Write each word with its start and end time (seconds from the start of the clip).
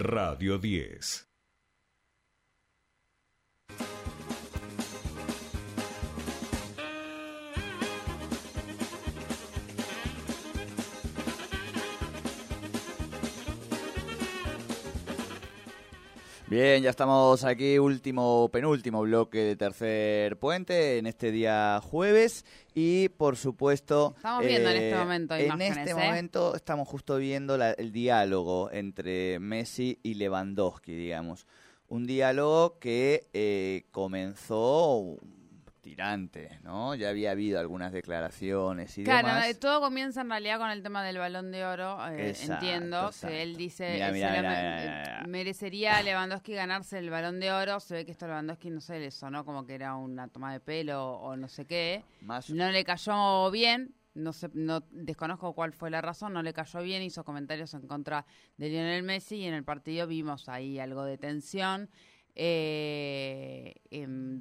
Radio 0.00 0.56
10. 0.56 1.29
Bien, 16.50 16.82
ya 16.82 16.90
estamos 16.90 17.44
aquí, 17.44 17.78
último, 17.78 18.48
penúltimo 18.52 19.02
bloque 19.02 19.38
de 19.38 19.54
tercer 19.54 20.36
puente 20.36 20.98
en 20.98 21.06
este 21.06 21.30
día 21.30 21.80
jueves 21.80 22.44
y 22.74 23.08
por 23.10 23.36
supuesto... 23.36 24.14
Estamos 24.16 24.44
viendo 24.44 24.68
en 24.70 24.76
este 24.76 24.96
momento 24.96 25.34
En 25.36 25.44
imágenes, 25.46 25.78
este 25.78 25.90
¿eh? 25.92 25.94
momento 25.94 26.56
estamos 26.56 26.88
justo 26.88 27.18
viendo 27.18 27.56
la- 27.56 27.70
el 27.70 27.92
diálogo 27.92 28.68
entre 28.72 29.38
Messi 29.38 30.00
y 30.02 30.14
Lewandowski, 30.14 30.92
digamos. 30.92 31.46
Un 31.86 32.06
diálogo 32.08 32.80
que 32.80 33.28
eh, 33.32 33.84
comenzó 33.92 35.18
tirante, 35.80 36.58
¿no? 36.62 36.94
Ya 36.94 37.08
había 37.08 37.30
habido 37.32 37.58
algunas 37.58 37.92
declaraciones 37.92 38.96
y 38.98 39.04
Claro, 39.04 39.28
demás. 39.28 39.46
eh, 39.48 39.54
todo 39.54 39.80
comienza 39.80 40.20
en 40.20 40.30
realidad 40.30 40.58
con 40.58 40.70
el 40.70 40.82
tema 40.82 41.02
del 41.04 41.18
balón 41.18 41.50
de 41.50 41.64
oro. 41.64 41.98
eh, 42.08 42.28
Exacto, 42.30 42.52
entiendo 42.54 43.06
exacto. 43.08 43.26
que 43.28 43.42
él 43.42 43.56
dice 43.56 43.92
Mirá, 43.94 44.08
eh, 44.08 44.12
mirá, 44.12 44.30
mirá, 44.32 45.24
merecería 45.26 45.96
a 45.98 46.02
Lewandowski 46.02 46.52
ganarse 46.54 46.98
el 46.98 47.10
balón 47.10 47.40
de 47.40 47.52
oro. 47.52 47.80
Se 47.80 47.94
ve 47.94 48.04
que 48.04 48.12
esto 48.12 48.26
a 48.26 48.28
Lewandowski 48.28 48.70
no 48.70 48.80
sé, 48.80 49.00
le 49.00 49.10
sonó 49.10 49.44
como 49.44 49.64
que 49.66 49.74
era 49.74 49.94
una 49.96 50.28
toma 50.28 50.52
de 50.52 50.60
pelo 50.60 51.12
o 51.14 51.36
no 51.36 51.48
sé 51.48 51.66
qué. 51.66 52.04
Más 52.20 52.50
No 52.50 52.70
le 52.70 52.84
cayó 52.84 53.50
bien. 53.50 53.94
No 54.12 54.32
sé, 54.32 54.50
no 54.54 54.80
desconozco 54.90 55.54
cuál 55.54 55.72
fue 55.72 55.88
la 55.88 56.00
razón, 56.00 56.32
no 56.32 56.42
le 56.42 56.52
cayó 56.52 56.82
bien, 56.82 57.00
hizo 57.00 57.22
comentarios 57.24 57.72
en 57.74 57.86
contra 57.86 58.26
de 58.56 58.68
Lionel 58.68 59.04
Messi 59.04 59.36
y 59.36 59.44
en 59.44 59.54
el 59.54 59.62
partido 59.62 60.08
vimos 60.08 60.48
ahí 60.48 60.80
algo 60.80 61.04
de 61.04 61.16
tensión, 61.16 61.88
eh, 62.34 63.29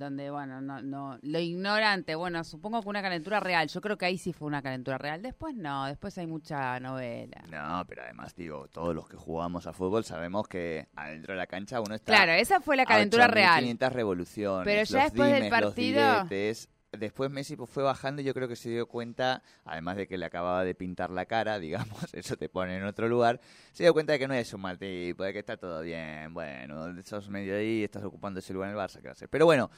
donde, 0.09 0.31
bueno, 0.31 0.59
no, 0.59 0.81
no, 0.81 1.19
lo 1.21 1.39
ignorante, 1.39 2.15
bueno, 2.15 2.43
supongo 2.43 2.81
que 2.81 2.89
una 2.89 3.01
calentura 3.01 3.39
real, 3.39 3.67
yo 3.67 3.79
creo 3.79 3.97
que 3.97 4.05
ahí 4.07 4.17
sí 4.17 4.33
fue 4.33 4.47
una 4.47 4.61
calentura 4.61 4.97
real, 4.97 5.21
después 5.21 5.55
no, 5.55 5.85
después 5.85 6.17
hay 6.17 6.25
mucha 6.25 6.79
novela. 6.79 7.43
No, 7.51 7.85
pero 7.87 8.01
además 8.03 8.35
digo, 8.35 8.67
todos 8.69 8.95
los 8.95 9.07
que 9.07 9.17
jugamos 9.17 9.67
a 9.67 9.73
fútbol 9.73 10.03
sabemos 10.03 10.47
que 10.47 10.87
adentro 10.95 11.33
de 11.33 11.37
la 11.37 11.47
cancha 11.47 11.79
uno 11.79 11.93
está 11.95 12.11
Claro, 12.13 12.31
esa 12.33 12.59
fue 12.59 12.75
la 12.75 12.83
a 12.83 12.85
calentura 12.87 13.27
real. 13.27 13.63
8.500 13.63 13.91
revoluciones. 13.91 14.65
Pero 14.65 14.83
ya 14.83 15.03
los 15.03 15.03
después 15.13 15.31
del 15.31 15.43
dimes, 15.43 15.61
los 15.61 15.69
partido- 15.73 16.23
diretes. 16.23 16.69
Después 16.91 17.29
Messi 17.29 17.55
pues, 17.55 17.69
fue 17.69 17.83
bajando 17.83 18.23
y 18.23 18.25
yo 18.25 18.33
creo 18.33 18.47
que 18.47 18.55
se 18.55 18.67
dio 18.67 18.87
cuenta, 18.87 19.43
además 19.63 19.95
de 19.95 20.07
que 20.07 20.17
le 20.17 20.25
acababa 20.25 20.63
de 20.63 20.73
pintar 20.73 21.11
la 21.11 21.27
cara, 21.27 21.59
digamos, 21.59 22.11
eso 22.15 22.35
te 22.35 22.49
pone 22.49 22.77
en 22.77 22.83
otro 22.83 23.07
lugar, 23.07 23.39
se 23.73 23.83
dio 23.83 23.93
cuenta 23.93 24.13
de 24.13 24.17
que 24.17 24.27
no 24.27 24.33
es 24.33 24.51
un 24.55 24.61
mal 24.61 24.79
tipo, 24.79 25.23
de 25.23 25.31
que 25.31 25.37
está 25.37 25.55
todo 25.55 25.81
bien, 25.83 26.33
bueno, 26.33 26.91
sos 27.03 27.29
medio 27.29 27.55
ahí, 27.55 27.83
estás 27.83 28.03
ocupando 28.03 28.39
ese 28.39 28.53
lugar 28.55 28.71
en 28.71 28.75
el 28.75 28.81
Barça, 28.81 28.95
¿qué 29.01 29.03
va 29.03 29.09
a 29.09 29.11
hacer? 29.11 29.29
Pero 29.29 29.45
bueno, 29.45 29.69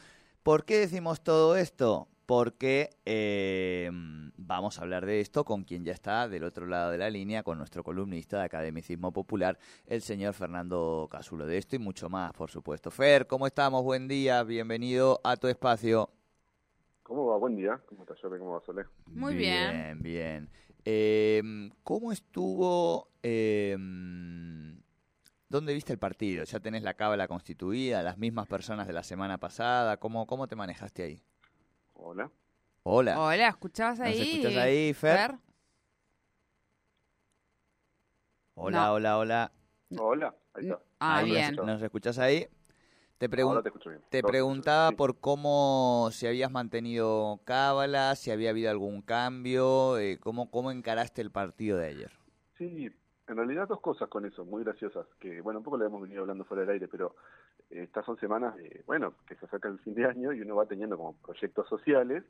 ¿por 0.44 0.66
qué 0.66 0.80
decimos 0.80 1.22
todo 1.23 1.56
esto? 1.56 2.08
Porque 2.25 2.92
eh, 3.06 3.89
vamos 4.38 4.80
a 4.80 4.83
hablar 4.83 5.06
de 5.06 5.20
esto 5.20 5.44
con 5.44 5.64
quien 5.66 5.83
ya 5.83 5.92
está 5.92 6.30
del 6.30 6.45
otro 6.45 6.66
lado 6.66 6.92
de 6.92 6.98
la 6.98 7.09
línea, 7.09 7.44
con 7.44 7.58
nuestro 7.58 7.83
columnista 7.83 8.38
de 8.39 8.45
Academicismo 8.45 9.11
Popular, 9.11 9.58
el 9.86 10.02
señor 10.02 10.33
Fernando 10.33 11.08
Casulo. 11.11 11.45
De 11.45 11.58
esto 11.58 11.75
y 11.75 11.80
mucho 11.80 12.09
más, 12.09 12.31
por 12.33 12.50
supuesto. 12.50 12.89
Fer, 12.89 13.28
¿cómo 13.28 13.48
estás? 13.48 13.70
Buen 13.72 14.08
día, 14.08 14.44
bienvenido 14.44 15.20
a 15.23 15.36
tu 15.36 15.48
espacio. 15.48 16.09
¿Cómo 17.03 17.26
va? 17.26 17.38
Buen 17.38 17.58
día. 17.58 17.81
¿Cómo 17.88 18.03
está 18.03 18.16
Jorge? 18.22 18.39
¿Cómo 18.39 18.52
va 18.53 18.61
Solé? 18.61 18.83
Muy 19.08 19.36
bien. 19.36 20.00
Bien, 20.02 20.50
Eh, 20.86 21.42
¿Cómo 21.83 22.11
estuvo? 22.11 23.09
eh, 23.23 23.78
¿Dónde 25.52 25.74
viste 25.74 25.92
el 25.92 26.00
partido? 26.00 26.46
¿Ya 26.46 26.62
tenés 26.62 26.82
la 26.82 26.94
cábala 26.94 27.28
constituida? 27.28 28.02
¿Las 28.04 28.18
mismas 28.18 28.48
personas 28.48 28.88
de 28.88 28.94
la 28.94 29.04
semana 29.04 29.38
pasada? 29.38 29.98
¿Cómo, 29.98 30.26
cómo 30.26 30.48
te 30.48 30.56
manejaste 30.56 31.04
ahí? 31.04 31.22
Hola. 31.94 32.32
Hola. 32.84 33.20
Hola, 33.20 33.50
¿escuchabas 33.50 34.00
¿Nos 34.00 34.08
ahí? 34.08 34.22
escuchás 34.22 34.56
ahí, 34.56 34.94
Fer? 34.94 35.38
Hola, 38.56 38.86
No. 38.88 38.94
hola, 38.94 39.17
hola. 39.17 39.52
Hola. 40.00 40.36
Ahí 40.54 40.70
está. 40.70 40.82
Ah, 41.02 41.17
Ahí, 41.17 41.32
bien. 41.32 41.56
¿Nos, 41.58 41.66
nos 41.67 41.82
escuchás 41.82 42.17
ahí? 42.17 42.48
Te, 43.17 43.30
pregun- 43.30 43.50
Ahora 43.50 43.61
te 43.61 43.67
escucho 43.70 43.90
bien. 43.90 44.02
te 44.10 44.23
preguntaba 44.23 44.94
por 44.94 45.20
cómo, 45.20 46.10
si 46.14 46.28
habías 46.28 46.50
mantenido 46.50 47.42
cábala, 47.44 48.16
si 48.16 48.32
había 48.32 48.52
habido 48.52 48.72
algún 48.72 49.02
cambio, 49.02 49.98
eh, 49.98 50.17
cómo, 50.17 50.50
cómo 50.50 50.72
encaraste 50.72 51.22
el 51.22 51.30
partido 51.30 51.78
de 51.78 51.88
ayer. 51.88 52.11
Sí, 52.58 52.90
en 53.31 53.37
realidad 53.37 53.67
dos 53.67 53.81
cosas 53.81 54.09
con 54.09 54.25
eso, 54.25 54.45
muy 54.45 54.64
graciosas, 54.64 55.05
que 55.19 55.42
bueno, 55.42 55.59
un 55.59 55.64
poco 55.65 55.77
lo 55.77 55.86
hemos 55.86 56.02
venido 56.02 56.21
hablando 56.21 56.43
fuera 56.45 56.61
del 56.61 56.71
aire, 56.71 56.87
pero 56.87 57.15
eh, 57.69 57.83
estas 57.83 58.05
son 58.05 58.17
semanas, 58.17 58.55
de, 58.58 58.83
bueno, 58.86 59.14
que 59.27 59.36
se 59.36 59.45
acerca 59.45 59.69
el 59.69 59.80
fin 59.80 59.93
de 59.95 60.05
año 60.05 60.31
y 60.33 60.42
uno 60.42 60.55
va 60.55 60.65
teniendo 60.65 60.97
como 60.97 61.15
proyectos 61.17 61.67
sociales. 61.67 62.23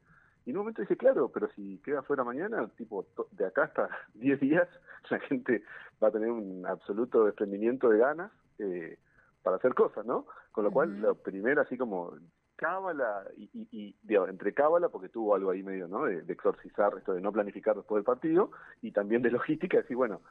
Y 0.45 0.49
en 0.51 0.57
un 0.57 0.61
momento 0.63 0.81
dije, 0.81 0.97
claro, 0.97 1.29
pero 1.29 1.47
si 1.55 1.77
queda 1.79 2.01
fuera 2.01 2.23
mañana, 2.23 2.67
tipo, 2.77 3.03
to- 3.15 3.27
de 3.31 3.45
acá 3.45 3.63
hasta 3.65 3.89
10 4.15 4.39
días, 4.39 4.67
la 5.09 5.19
gente 5.19 5.63
va 6.01 6.07
a 6.07 6.11
tener 6.11 6.31
un 6.31 6.65
absoluto 6.65 7.25
desprendimiento 7.25 7.89
de 7.89 7.97
ganas 7.99 8.31
eh, 8.59 8.97
para 9.43 9.57
hacer 9.57 9.73
cosas, 9.75 10.05
¿no? 10.05 10.25
Con 10.51 10.63
lo 10.63 10.71
cual, 10.71 10.99
lo 11.01 11.15
primero, 11.15 11.61
así 11.61 11.77
como 11.77 12.13
cábala 12.55 13.25
y, 13.37 13.49
y, 13.53 13.67
y, 13.71 13.95
digo, 14.03 14.27
entre 14.27 14.53
cábala, 14.53 14.89
porque 14.89 15.09
tuvo 15.09 15.33
algo 15.33 15.49
ahí 15.49 15.63
medio, 15.63 15.87
¿no? 15.87 16.05
De, 16.05 16.21
de 16.21 16.33
exorcizar 16.33 16.93
esto 16.97 17.13
de 17.13 17.21
no 17.21 17.31
planificar 17.31 17.75
después 17.75 17.97
del 17.97 18.05
partido, 18.05 18.51
y 18.83 18.91
también 18.91 19.23
de 19.23 19.31
logística, 19.31 19.77
decir, 19.77 19.97
bueno, 19.97 20.21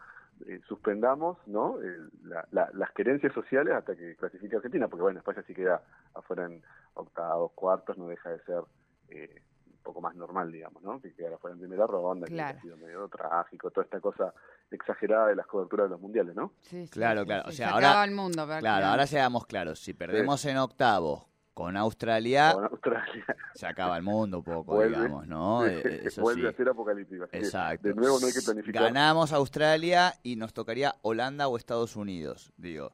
eh, 0.47 0.61
suspendamos, 0.67 1.39
¿no? 1.47 1.81
Eh, 1.83 1.97
la- 2.25 2.47
la- 2.53 2.71
las 2.75 2.91
querencias 2.93 3.33
sociales 3.33 3.75
hasta 3.75 3.95
que 3.97 4.17
clasifique 4.17 4.57
Argentina, 4.57 4.89
porque 4.89 5.03
bueno, 5.03 5.17
después 5.19 5.37
así 5.39 5.55
queda 5.55 5.83
afuera 6.15 6.47
en 6.47 6.63
octavos, 6.95 7.53
cuartos, 7.53 7.97
no 7.99 8.09
deja 8.09 8.31
de 8.31 8.41
ser 8.45 8.63
eh, 9.09 9.43
un 9.67 9.83
poco 9.83 10.01
más 10.01 10.15
normal, 10.15 10.53
digamos, 10.53 10.83
¿no? 10.83 11.01
Que 11.01 11.13
quedara 11.15 11.37
fuera 11.39 11.55
en 11.55 11.61
primera 11.61 11.87
ronda, 11.87 12.27
Claro. 12.27 12.53
que 12.53 12.59
ha 12.59 12.63
sido 12.63 12.77
medio 12.77 13.09
trágico, 13.09 13.71
toda 13.71 13.85
esta 13.85 14.01
cosa 14.01 14.33
exagerada 14.71 15.29
de 15.29 15.37
las 15.37 15.47
coberturas 15.47 15.87
de 15.87 15.91
los 15.91 16.01
mundiales, 16.01 16.35
¿no? 16.37 16.53
Sí, 16.63 16.87
sí, 16.87 16.93
Claro, 16.93 17.23
sí, 17.23 17.27
claro, 17.27 17.43
sí, 17.45 17.49
o 17.49 17.53
sea, 17.53 17.67
se 17.69 17.73
ahora- 17.75 17.89
acaba 17.91 18.05
el 18.05 18.11
mundo. 18.13 18.47
Claro, 18.61 18.87
ahora 18.87 19.07
seamos 19.07 19.47
claros, 19.47 19.79
si 19.81 19.95
perdemos 19.95 20.45
en 20.45 20.59
octavos 20.59 21.25
con 21.55 21.77
Australia, 21.77 22.53
Con 22.55 22.65
Australia 22.65 23.25
se 23.55 23.67
acaba 23.67 23.97
el 23.97 24.03
mundo 24.03 24.39
un 24.39 24.45
poco, 24.45 24.75
Vuelve. 24.75 24.97
digamos, 24.97 25.27
¿no? 25.27 25.67
Eh, 25.67 26.03
Eso 26.05 26.23
vuelve 26.23 26.43
sí. 26.43 26.47
a 26.49 26.53
ser 26.57 26.69
apocalíptico. 26.69 27.25
Exacto. 27.33 27.89
De 27.89 27.95
nuevo 27.95 28.19
no 28.21 28.27
hay 28.27 28.33
que 28.33 28.41
planificar. 28.43 28.83
Ganamos 28.85 29.33
Australia 29.33 30.15
y 30.23 30.37
nos 30.37 30.53
tocaría 30.53 30.95
Holanda 31.03 31.49
o 31.49 31.57
Estados 31.57 31.97
Unidos, 31.97 32.53
digo. 32.57 32.93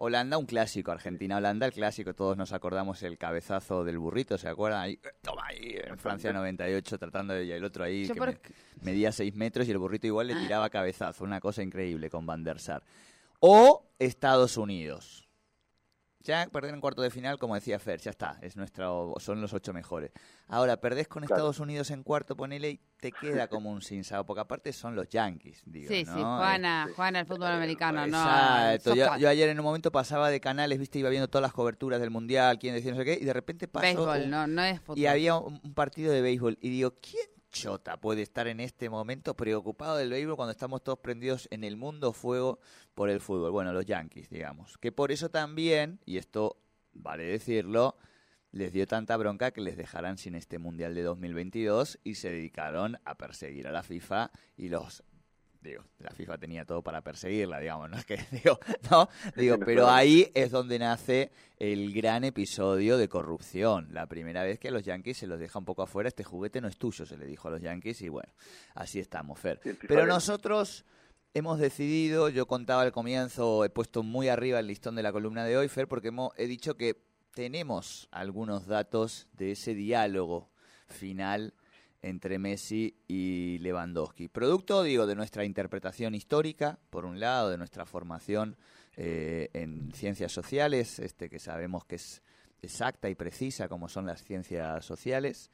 Holanda, 0.00 0.38
un 0.38 0.46
clásico, 0.46 0.92
Argentina-Holanda, 0.92 1.66
el 1.66 1.72
clásico, 1.72 2.14
todos 2.14 2.36
nos 2.36 2.52
acordamos 2.52 3.02
el 3.02 3.18
cabezazo 3.18 3.82
del 3.82 3.98
burrito, 3.98 4.38
¿se 4.38 4.48
acuerdan? 4.48 4.82
Ahí, 4.82 4.92
eh, 5.02 5.08
toma 5.20 5.42
ahí, 5.48 5.76
en 5.82 5.98
Francia 5.98 6.32
98, 6.32 6.98
tratando 6.98 7.34
de... 7.34 7.44
Y 7.46 7.50
el 7.50 7.64
otro 7.64 7.82
ahí, 7.82 8.06
Yo 8.06 8.14
que 8.14 8.20
por- 8.20 8.28
me- 8.28 8.38
medía 8.82 9.10
6 9.10 9.34
metros 9.34 9.66
y 9.66 9.72
el 9.72 9.78
burrito 9.78 10.06
igual 10.06 10.28
le 10.28 10.36
tiraba 10.36 10.70
cabezazo, 10.70 11.24
una 11.24 11.40
cosa 11.40 11.64
increíble 11.64 12.10
con 12.10 12.24
Van 12.26 12.44
der 12.44 12.60
Sar. 12.60 12.84
O 13.40 13.88
Estados 13.98 14.56
Unidos. 14.56 15.27
Ya 16.24 16.48
perder 16.50 16.74
en 16.74 16.80
cuarto 16.80 17.00
de 17.00 17.10
final, 17.10 17.38
como 17.38 17.54
decía 17.54 17.78
Fer, 17.78 18.00
ya 18.00 18.10
está, 18.10 18.38
es 18.42 18.56
nuestro, 18.56 19.14
son 19.18 19.40
los 19.40 19.52
ocho 19.52 19.72
mejores. 19.72 20.10
Ahora, 20.48 20.76
perdés 20.80 21.06
con 21.06 21.22
Claro. 21.22 21.36
Estados 21.36 21.60
Unidos 21.60 21.90
en 21.92 22.02
cuarto, 22.02 22.36
ponele 22.36 22.70
y 22.70 22.80
te 23.00 23.12
queda 23.12 23.46
como 23.46 23.70
un 23.70 23.80
sinsabor, 23.82 24.26
porque 24.26 24.40
aparte 24.40 24.72
son 24.72 24.96
los 24.96 25.08
Yankees, 25.08 25.62
digo, 25.64 25.88
Sí, 25.88 26.02
¿no? 26.04 26.12
sí, 26.14 26.18
Eh, 26.20 26.22
Juana, 26.24 26.84
sí. 26.88 26.92
Juana 26.96 27.18
al 27.20 27.26
fútbol 27.26 27.46
americano, 27.52 28.04
no. 28.08 28.16
Exacto. 28.18 28.94
Yo, 28.96 29.16
yo 29.16 29.28
ayer 29.28 29.48
en 29.48 29.60
un 29.60 29.64
momento 29.64 29.92
pasaba 29.92 30.28
de 30.28 30.40
canales, 30.40 30.80
viste, 30.80 30.98
iba 30.98 31.08
viendo 31.08 31.28
todas 31.28 31.42
las 31.42 31.52
coberturas 31.52 32.00
del 32.00 32.10
mundial, 32.10 32.58
quién 32.58 32.74
decía 32.74 32.90
no 32.90 32.98
sé 32.98 33.04
qué, 33.04 33.18
y 33.20 33.24
de 33.24 33.32
repente 33.32 33.68
pasó 33.68 33.86
Béisbol, 33.86 34.22
un- 34.24 34.30
no, 34.30 34.46
no 34.48 34.62
es 34.64 34.80
fútbol. 34.80 34.98
y 34.98 35.06
había 35.06 35.36
un, 35.36 35.60
un 35.62 35.74
partido 35.74 36.12
de 36.12 36.20
béisbol 36.20 36.58
y 36.60 36.68
digo, 36.70 36.94
¿quién 37.00 37.28
chota 37.50 37.98
puede 37.98 38.22
estar 38.22 38.46
en 38.46 38.60
este 38.60 38.90
momento 38.90 39.34
preocupado 39.34 39.96
del 39.96 40.10
béisbol 40.10 40.36
cuando 40.36 40.52
estamos 40.52 40.82
todos 40.82 40.98
prendidos 40.98 41.48
en 41.50 41.64
el 41.64 41.76
mundo 41.76 42.12
fuego 42.12 42.60
por 42.94 43.10
el 43.10 43.20
fútbol? 43.20 43.50
Bueno, 43.50 43.72
los 43.72 43.86
Yankees, 43.86 44.30
digamos, 44.30 44.78
que 44.78 44.92
por 44.92 45.12
eso 45.12 45.30
también, 45.30 46.00
y 46.04 46.18
esto 46.18 46.56
vale 46.92 47.24
decirlo, 47.24 47.96
les 48.50 48.72
dio 48.72 48.86
tanta 48.86 49.16
bronca 49.16 49.50
que 49.50 49.60
les 49.60 49.76
dejaran 49.76 50.18
sin 50.18 50.34
este 50.34 50.58
Mundial 50.58 50.94
de 50.94 51.02
2022 51.02 51.98
y 52.02 52.14
se 52.14 52.30
dedicaron 52.30 52.98
a 53.04 53.16
perseguir 53.16 53.66
a 53.68 53.72
la 53.72 53.82
FIFA 53.82 54.30
y 54.56 54.68
los... 54.68 55.02
Digo, 55.60 55.82
la 55.98 56.10
FIFA 56.10 56.38
tenía 56.38 56.64
todo 56.64 56.82
para 56.82 57.02
perseguirla, 57.02 57.58
digamos, 57.58 57.90
no 57.90 57.96
es 57.96 58.04
que 58.04 58.16
digo, 58.30 58.58
no, 58.90 59.08
digo, 59.36 59.58
pero 59.58 59.88
ahí 59.88 60.30
es 60.34 60.50
donde 60.50 60.78
nace 60.78 61.32
el 61.58 61.92
gran 61.92 62.22
episodio 62.22 62.96
de 62.96 63.08
corrupción. 63.08 63.88
La 63.90 64.06
primera 64.06 64.44
vez 64.44 64.60
que 64.60 64.68
a 64.68 64.70
los 64.70 64.84
Yankees 64.84 65.18
se 65.18 65.26
los 65.26 65.40
deja 65.40 65.58
un 65.58 65.64
poco 65.64 65.82
afuera, 65.82 66.08
este 66.08 66.22
juguete 66.22 66.60
no 66.60 66.68
es 66.68 66.76
tuyo, 66.78 67.04
se 67.04 67.16
le 67.16 67.26
dijo 67.26 67.48
a 67.48 67.50
los 67.50 67.60
Yankees 67.60 68.02
y 68.02 68.08
bueno, 68.08 68.32
así 68.74 69.00
estamos, 69.00 69.38
Fer. 69.40 69.60
Pero 69.88 70.06
nosotros 70.06 70.84
hemos 71.34 71.58
decidido, 71.58 72.28
yo 72.28 72.46
contaba 72.46 72.82
al 72.82 72.92
comienzo, 72.92 73.64
he 73.64 73.70
puesto 73.70 74.04
muy 74.04 74.28
arriba 74.28 74.60
el 74.60 74.68
listón 74.68 74.94
de 74.94 75.02
la 75.02 75.12
columna 75.12 75.44
de 75.44 75.56
hoy, 75.56 75.68
Fer, 75.68 75.88
porque 75.88 76.08
hemos, 76.08 76.32
he 76.36 76.46
dicho 76.46 76.76
que 76.76 77.02
tenemos 77.34 78.08
algunos 78.12 78.66
datos 78.66 79.28
de 79.32 79.52
ese 79.52 79.74
diálogo 79.74 80.50
final 80.86 81.54
entre 82.02 82.38
Messi 82.38 82.96
y 83.06 83.58
Lewandowski. 83.58 84.28
Producto, 84.28 84.82
digo, 84.82 85.06
de 85.06 85.14
nuestra 85.14 85.44
interpretación 85.44 86.14
histórica, 86.14 86.78
por 86.90 87.04
un 87.04 87.20
lado, 87.20 87.50
de 87.50 87.58
nuestra 87.58 87.86
formación 87.86 88.56
eh, 88.96 89.50
en 89.52 89.92
ciencias 89.92 90.32
sociales, 90.32 90.98
este 90.98 91.28
que 91.28 91.38
sabemos 91.38 91.84
que 91.84 91.96
es 91.96 92.22
exacta 92.62 93.08
y 93.08 93.14
precisa 93.14 93.68
como 93.68 93.88
son 93.88 94.06
las 94.06 94.24
ciencias 94.24 94.84
sociales. 94.84 95.50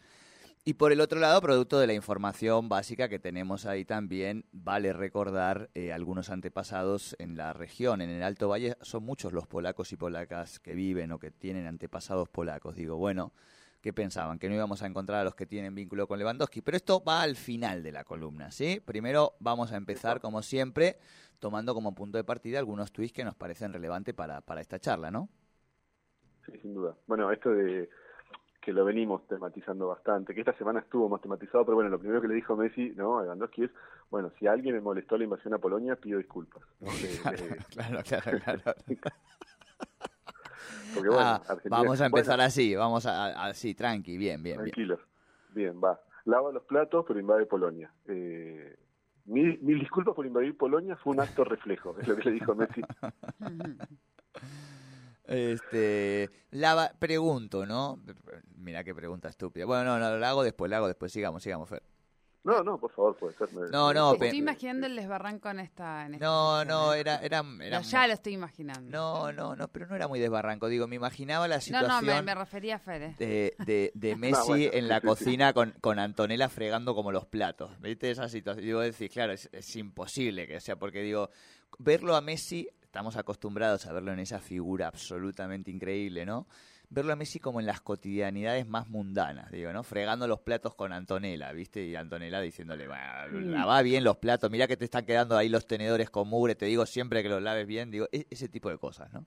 Y 0.67 0.75
por 0.75 0.93
el 0.93 1.03
otro 1.03 1.21
lado, 1.21 1.43
producto 1.43 1.79
de 1.79 1.87
la 1.87 1.93
información 1.93 2.71
básica 2.71 3.11
que 3.11 3.19
tenemos 3.19 3.67
ahí 3.67 3.85
también, 3.85 4.47
vale 4.51 4.95
recordar 4.95 5.69
eh, 5.75 5.93
algunos 5.93 6.31
antepasados 6.31 7.15
en 7.19 7.37
la 7.37 7.53
región, 7.53 8.01
en 8.01 8.09
el 8.09 8.23
Alto 8.23 8.49
Valle, 8.49 8.79
son 8.81 9.05
muchos 9.05 9.35
los 9.35 9.47
polacos 9.47 9.93
y 9.93 9.97
polacas 9.97 10.61
que 10.61 10.75
viven 10.75 11.13
o 11.13 11.19
que 11.19 11.31
tienen 11.31 11.67
antepasados 11.67 12.31
polacos. 12.31 12.77
Digo, 12.77 12.97
bueno, 12.97 13.35
¿qué 13.85 13.93
pensaban? 13.93 14.39
Que 14.39 14.49
no 14.49 14.55
íbamos 14.55 14.83
a 14.83 14.87
encontrar 14.87 15.21
a 15.21 15.25
los 15.25 15.35
que 15.35 15.45
tienen 15.45 15.75
vínculo 15.75 16.07
con 16.07 16.19
Lewandowski, 16.19 16.63
pero 16.63 16.79
esto 16.79 17.05
va 17.05 17.21
al 17.21 17.37
final 17.37 17.83
de 17.83 17.93
la 17.93 18.03
columna, 18.03 18.51
¿sí? 18.51 18.81
Primero 18.83 19.35
vamos 19.41 19.73
a 19.73 19.77
empezar, 19.77 20.23
como 20.23 20.41
siempre, 20.41 20.97
tomando 21.39 21.75
como 21.75 21.95
punto 21.95 22.17
de 22.17 22.25
partida 22.25 22.59
algunos 22.59 22.93
tweets 22.93 23.13
que 23.13 23.25
nos 23.25 23.35
parecen 23.35 23.75
relevantes 23.75 24.15
para, 24.15 24.41
para 24.41 24.63
esta 24.63 24.79
charla, 24.79 25.11
¿no? 25.11 25.29
Sí, 26.47 26.53
sin 26.63 26.73
duda. 26.73 26.97
Bueno, 27.07 27.31
esto 27.31 27.51
de 27.51 27.91
que 28.63 28.73
lo 28.73 28.87
venimos 28.87 29.29
tematizando 29.29 29.89
bastante, 29.89 30.33
que 30.33 30.41
esta 30.41 30.57
semana 30.57 30.81
estuvo 30.81 31.07
más 31.11 31.21
tematizado, 31.21 31.67
pero 31.67 31.75
bueno, 31.75 31.91
lo 31.91 31.99
primero 31.99 32.23
que 32.23 32.29
le 32.29 32.37
dijo 32.37 32.57
Messi, 32.57 32.95
¿no? 32.97 33.19
A 33.19 33.25
Lewandowski 33.25 33.65
es, 33.65 33.71
bueno, 34.11 34.33
si 34.39 34.47
alguien 34.47 34.77
me 34.77 34.81
molestó 34.81 35.19
la 35.19 35.25
invasión 35.25 35.53
a 35.53 35.59
Polonia, 35.59 35.97
pido 35.97 36.17
disculpas. 36.17 36.63
claro, 37.69 38.01
claro, 38.03 38.39
claro, 38.43 38.63
Porque, 40.95 41.09
bueno, 41.09 41.23
ah, 41.23 41.57
vamos 41.69 42.01
a 42.01 42.07
empezar 42.07 42.41
así, 42.41 42.75
vamos 42.75 43.07
a, 43.07 43.47
así, 43.47 43.75
tranqui, 43.75 44.17
bien, 44.17 44.43
bien. 44.43 44.59
Tranquilos, 44.59 45.01
bien. 45.51 45.81
va. 45.83 46.01
Lava 46.25 46.53
los 46.53 46.63
platos, 46.65 47.05
pero 47.07 47.21
invade 47.21 47.47
Polonia. 47.47 47.93
Eh, 48.07 48.77
mil, 49.27 49.59
mil 49.61 49.79
disculpas 49.79 50.15
por 50.15 50.25
invadir 50.25 50.57
Polonia, 50.57 50.97
fue 50.97 51.13
un 51.13 51.21
acto 51.21 51.45
reflejo, 51.45 51.97
es 52.01 52.09
lo 52.09 52.17
que 52.17 52.25
le 52.25 52.33
dijo 52.33 52.55
Messi. 52.55 52.83
Este, 55.27 56.31
la 56.51 56.93
pregunto, 56.99 57.65
¿no? 57.65 57.99
Mira 58.57 58.85
qué 58.85 58.95
pregunta 58.95 59.29
estúpida. 59.29 59.65
Bueno, 59.65 59.85
no, 59.85 59.99
no, 59.99 60.19
la 60.19 60.29
hago 60.29 60.43
después, 60.43 60.71
la 60.71 60.77
hago 60.77 60.87
después. 60.87 61.13
Sigamos, 61.13 61.43
sigamos, 61.43 61.69
Fer. 61.69 61.83
No, 62.45 62.63
no, 62.63 62.79
por 62.79 62.91
favor, 62.91 63.17
puede 63.17 63.35
ser. 63.35 63.49
No, 63.71 63.95
no, 63.95 64.13
Estoy 64.13 64.37
imaginando 64.37 64.87
el 64.87 64.95
desbarranco 64.95 65.49
en 65.49 65.61
esta. 65.61 66.05
En 66.05 66.19
no, 66.19 66.63
no, 66.67 66.93
era, 66.93 67.17
era, 67.17 67.43
ya 67.81 68.07
lo 68.07 68.13
estoy 68.13 68.35
imaginando. 68.35 68.91
No, 68.91 69.33
no, 69.33 69.57
no, 69.57 69.69
pero 69.69 69.87
no 69.87 69.97
era 69.97 70.09
muy 70.09 70.21
desbarranco. 70.21 70.69
Digo, 70.69 70.87
me 70.87 70.97
imaginaba 70.97 71.49
la 71.49 71.63
situación. 71.63 71.89
No, 71.89 72.15
no, 72.17 72.23
me, 72.23 72.35
refería 72.35 72.77
a 72.77 72.79
Fer. 72.79 73.17
De, 73.17 73.55
de, 73.65 73.93
de 73.95 74.17
Messi 74.17 74.69
en 74.71 74.89
la 74.89 75.01
cocina 75.01 75.55
con, 75.55 75.73
con 75.81 75.99
Antonella 75.99 76.51
fregando 76.51 76.95
como 76.95 77.13
los 77.13 77.25
platos. 77.25 77.81
¿Viste 77.81 78.11
esa 78.11 78.29
situación? 78.29 78.65
Digo, 78.65 78.81
decir, 78.81 79.11
claro, 79.11 79.33
es, 79.33 79.49
es 79.51 79.75
imposible 79.77 80.47
que 80.47 80.61
sea, 80.61 80.77
porque 80.77 81.01
digo, 81.01 81.31
verlo 81.79 82.15
a 82.15 82.21
Messi 82.21 82.69
estamos 82.83 83.17
acostumbrados 83.17 83.87
a 83.87 83.93
verlo 83.93 84.13
en 84.13 84.21
esa 84.21 84.39
figura 84.39 84.87
absolutamente 84.87 85.71
increíble, 85.71 86.25
¿no? 86.25 86.47
Verlo 86.91 87.13
a 87.13 87.17
Messi 87.17 87.41
como 87.41 87.61
en 87.61 87.67
las 87.67 87.81
cotidianidades 87.81 88.67
más 88.69 88.89
mundanas, 88.89 89.51
digo, 89.51 89.73
¿no? 89.73 89.83
Fregando 89.83 90.29
los 90.29 90.41
platos 90.41 90.75
con 90.75 90.93
Antonella, 90.93 91.53
¿viste? 91.53 91.85
Y 91.85 91.97
Antonella 91.97 92.41
diciéndole, 92.41 92.87
va, 92.87 93.83
bien 93.83 94.05
los 94.05 94.17
platos, 94.17 94.51
mira 94.51 94.67
que 94.67 94.77
te 94.77 94.85
están 94.85 95.05
quedando 95.05 95.37
ahí 95.37 95.49
los 95.49 95.67
tenedores 95.67 96.11
con 96.11 96.29
mugre, 96.29 96.55
te 96.55 96.67
digo 96.67 96.87
siempre 96.87 97.23
que 97.23 97.29
los 97.29 97.43
laves 97.43 97.67
bien, 97.67 97.91
digo, 97.91 98.07
e-, 98.13 98.27
ese 98.31 98.49
tipo 98.49 98.71
de 98.71 98.79
cosas, 98.79 99.13
¿no? 99.13 99.25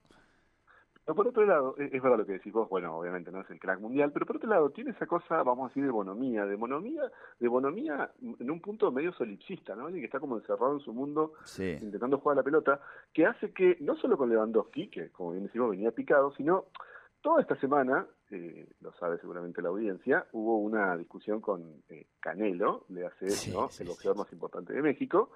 por 1.14 1.26
otro 1.26 1.44
lado, 1.44 1.74
e-, 1.78 1.90
es 1.92 2.02
verdad 2.02 2.18
lo 2.18 2.26
que 2.26 2.32
decís 2.32 2.52
vos, 2.52 2.68
bueno, 2.68 2.96
obviamente 2.96 3.30
no 3.30 3.40
es 3.40 3.50
el 3.50 3.58
crack 3.58 3.80
mundial, 3.80 4.12
pero 4.12 4.26
por 4.26 4.36
otro 4.36 4.48
lado 4.48 4.70
tiene 4.70 4.90
esa 4.90 5.06
cosa, 5.06 5.42
vamos 5.42 5.66
a 5.66 5.68
decir, 5.68 5.84
de 5.84 5.90
bonomía, 5.90 6.44
de 6.44 6.56
bonomía, 6.56 7.02
de 7.38 7.48
bonomía 7.48 8.10
en 8.20 8.50
un 8.50 8.60
punto 8.60 8.90
medio 8.92 9.12
solipsista, 9.12 9.74
¿no? 9.74 9.86
Alguien 9.86 10.02
que 10.02 10.06
está 10.06 10.20
como 10.20 10.36
encerrado 10.36 10.74
en 10.74 10.80
su 10.80 10.92
mundo, 10.92 11.34
intentando 11.58 12.18
jugar 12.18 12.34
a 12.34 12.40
la 12.40 12.44
pelota, 12.44 12.80
que 13.12 13.26
hace 13.26 13.52
que, 13.52 13.76
no 13.80 13.96
solo 13.96 14.16
con 14.16 14.28
Lewandowski, 14.28 14.88
que 14.88 15.10
como 15.10 15.32
bien 15.32 15.44
decimos 15.44 15.70
venía 15.70 15.90
picado, 15.92 16.32
sino 16.36 16.66
toda 17.20 17.40
esta 17.40 17.56
semana, 17.56 18.06
eh, 18.30 18.68
lo 18.80 18.92
sabe 18.94 19.18
seguramente 19.18 19.62
la 19.62 19.68
audiencia, 19.68 20.26
hubo 20.32 20.58
una 20.58 20.96
discusión 20.96 21.40
con 21.40 21.82
eh, 21.88 22.06
Canelo, 22.20 22.84
de 22.88 23.06
hacer 23.06 23.30
¿no? 23.52 23.68
el 23.78 23.88
boxeador 23.88 24.18
más 24.18 24.32
importante 24.32 24.72
de 24.72 24.82
México, 24.82 25.30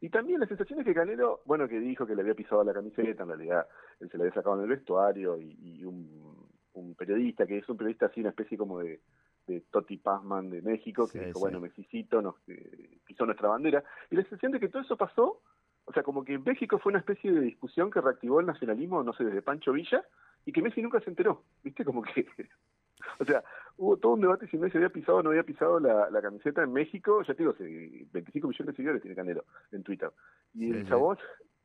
y 0.00 0.10
también 0.10 0.40
la 0.40 0.46
sensación 0.46 0.80
es 0.80 0.84
que 0.84 0.94
Canelo, 0.94 1.40
bueno, 1.46 1.68
que 1.68 1.80
dijo 1.80 2.06
que 2.06 2.14
le 2.14 2.22
había 2.22 2.34
pisado 2.34 2.62
la 2.64 2.74
camiseta, 2.74 3.22
en 3.22 3.28
realidad 3.28 3.66
él 4.00 4.10
se 4.10 4.18
la 4.18 4.24
había 4.24 4.34
sacado 4.34 4.56
en 4.56 4.62
el 4.62 4.68
vestuario 4.68 5.38
y, 5.40 5.84
un, 5.84 6.94
periodista, 6.96 7.46
que 7.46 7.58
es 7.58 7.68
un 7.68 7.76
periodista 7.76 8.06
así, 8.06 8.20
una 8.20 8.30
especie 8.30 8.56
como 8.56 8.78
de, 8.78 9.00
de 9.46 9.62
Toti 9.70 9.96
Pazman 9.96 10.48
de 10.50 10.62
México, 10.62 11.08
que 11.08 11.26
dijo, 11.26 11.40
bueno, 11.40 11.60
Mexicito 11.60 12.22
nos 12.22 12.36
eh, 12.48 12.98
pisó 13.04 13.26
nuestra 13.26 13.48
bandera. 13.48 13.82
Y 14.10 14.16
la 14.16 14.22
sensación 14.22 14.52
de 14.52 14.60
que 14.60 14.68
todo 14.68 14.82
eso 14.82 14.96
pasó, 14.96 15.40
o 15.86 15.92
sea, 15.92 16.02
como 16.02 16.24
que 16.24 16.34
en 16.34 16.44
México 16.44 16.78
fue 16.78 16.90
una 16.90 17.00
especie 17.00 17.32
de 17.32 17.40
discusión 17.40 17.90
que 17.90 18.00
reactivó 18.00 18.40
el 18.40 18.46
nacionalismo, 18.46 19.02
no 19.02 19.12
sé, 19.12 19.24
desde 19.24 19.42
Pancho 19.42 19.72
Villa, 19.72 20.04
y 20.46 20.52
que 20.52 20.62
Messi 20.62 20.82
nunca 20.82 21.00
se 21.00 21.10
enteró, 21.10 21.42
¿viste? 21.62 21.84
Como 21.84 22.02
que 22.02 22.26
o 23.18 23.24
sea, 23.24 23.42
hubo 23.76 23.96
todo 23.96 24.12
un 24.12 24.20
debate 24.20 24.46
si 24.48 24.58
Messi 24.58 24.76
había 24.76 24.90
pisado 24.90 25.18
o 25.18 25.22
no 25.22 25.30
había 25.30 25.42
pisado 25.42 25.80
la, 25.80 26.22
camiseta 26.22 26.62
en 26.62 26.72
México. 26.72 27.22
Ya 27.26 27.34
te 27.34 27.42
digo, 27.42 27.54
25 27.58 28.48
millones 28.48 28.66
de 28.66 28.76
seguidores 28.76 29.02
tiene 29.02 29.16
Canelo 29.16 29.44
en 29.72 29.82
Twitter. 29.82 30.10
Y 30.54 30.70
el 30.70 30.88
chabón 30.88 31.18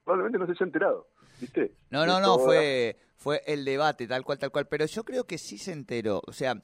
probablemente 0.03 0.39
no 0.39 0.45
se 0.45 0.53
haya 0.53 0.65
enterado, 0.65 1.07
¿viste? 1.39 1.73
No, 1.91 2.05
no, 2.05 2.19
no, 2.19 2.39
fue, 2.39 2.97
fue 3.15 3.41
el 3.45 3.65
debate, 3.65 4.07
tal 4.07 4.23
cual, 4.23 4.39
tal 4.39 4.51
cual. 4.51 4.67
Pero 4.67 4.85
yo 4.85 5.03
creo 5.03 5.25
que 5.25 5.37
sí 5.37 5.57
se 5.57 5.71
enteró. 5.71 6.21
O 6.25 6.31
sea, 6.31 6.55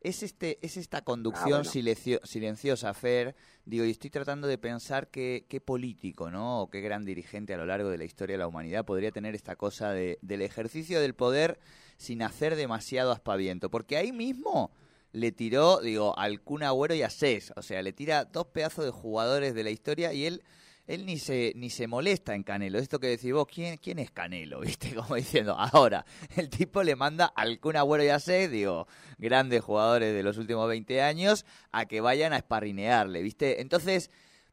es 0.00 0.22
este 0.22 0.58
es 0.62 0.76
esta 0.76 1.02
conducción 1.02 1.62
ah, 1.66 2.24
silenciosa, 2.24 2.94
Fer. 2.94 3.34
Digo, 3.64 3.84
y 3.84 3.90
estoy 3.90 4.10
tratando 4.10 4.48
de 4.48 4.58
pensar 4.58 5.08
qué, 5.08 5.44
qué 5.48 5.60
político, 5.60 6.30
¿no? 6.30 6.62
O 6.62 6.70
qué 6.70 6.80
gran 6.80 7.04
dirigente 7.04 7.54
a 7.54 7.56
lo 7.58 7.66
largo 7.66 7.90
de 7.90 7.98
la 7.98 8.04
historia 8.04 8.34
de 8.34 8.38
la 8.38 8.48
humanidad 8.48 8.84
podría 8.84 9.10
tener 9.10 9.34
esta 9.34 9.56
cosa 9.56 9.92
de, 9.92 10.18
del 10.22 10.42
ejercicio 10.42 11.00
del 11.00 11.14
poder 11.14 11.60
sin 11.98 12.22
hacer 12.22 12.56
demasiado 12.56 13.12
aspaviento. 13.12 13.70
Porque 13.70 13.96
ahí 13.96 14.12
mismo 14.12 14.72
le 15.12 15.32
tiró, 15.32 15.80
digo, 15.80 16.18
al 16.18 16.40
Kun 16.40 16.62
Agüero 16.62 16.94
y 16.94 17.02
a 17.02 17.10
Cés. 17.10 17.52
O 17.56 17.62
sea, 17.62 17.82
le 17.82 17.92
tira 17.92 18.24
dos 18.24 18.46
pedazos 18.46 18.84
de 18.84 18.90
jugadores 18.90 19.54
de 19.54 19.64
la 19.64 19.70
historia 19.70 20.12
y 20.12 20.24
él 20.24 20.42
él 20.90 21.06
ni 21.06 21.18
se, 21.18 21.52
ni 21.56 21.70
se 21.70 21.86
molesta 21.86 22.34
en 22.34 22.42
Canelo. 22.42 22.78
Esto 22.78 22.98
que 22.98 23.06
decís 23.06 23.32
vos, 23.32 23.46
¿quién, 23.46 23.78
¿quién 23.78 23.98
es 23.98 24.10
Canelo? 24.10 24.60
¿Viste? 24.60 24.94
Como 24.94 25.14
diciendo, 25.14 25.56
ahora, 25.58 26.04
el 26.36 26.50
tipo 26.50 26.82
le 26.82 26.96
manda 26.96 27.26
al 27.26 27.60
Kun 27.60 27.76
Agüero 27.76 28.04
y 28.04 28.08
a 28.08 28.18
digo, 28.48 28.86
grandes 29.18 29.62
jugadores 29.62 30.14
de 30.14 30.22
los 30.22 30.38
últimos 30.38 30.68
20 30.68 31.02
años, 31.02 31.46
a 31.72 31.86
que 31.86 32.00
vayan 32.00 32.32
a 32.32 32.36
esparrinearle, 32.36 33.22
¿viste? 33.22 33.60
Entonces 33.60 34.10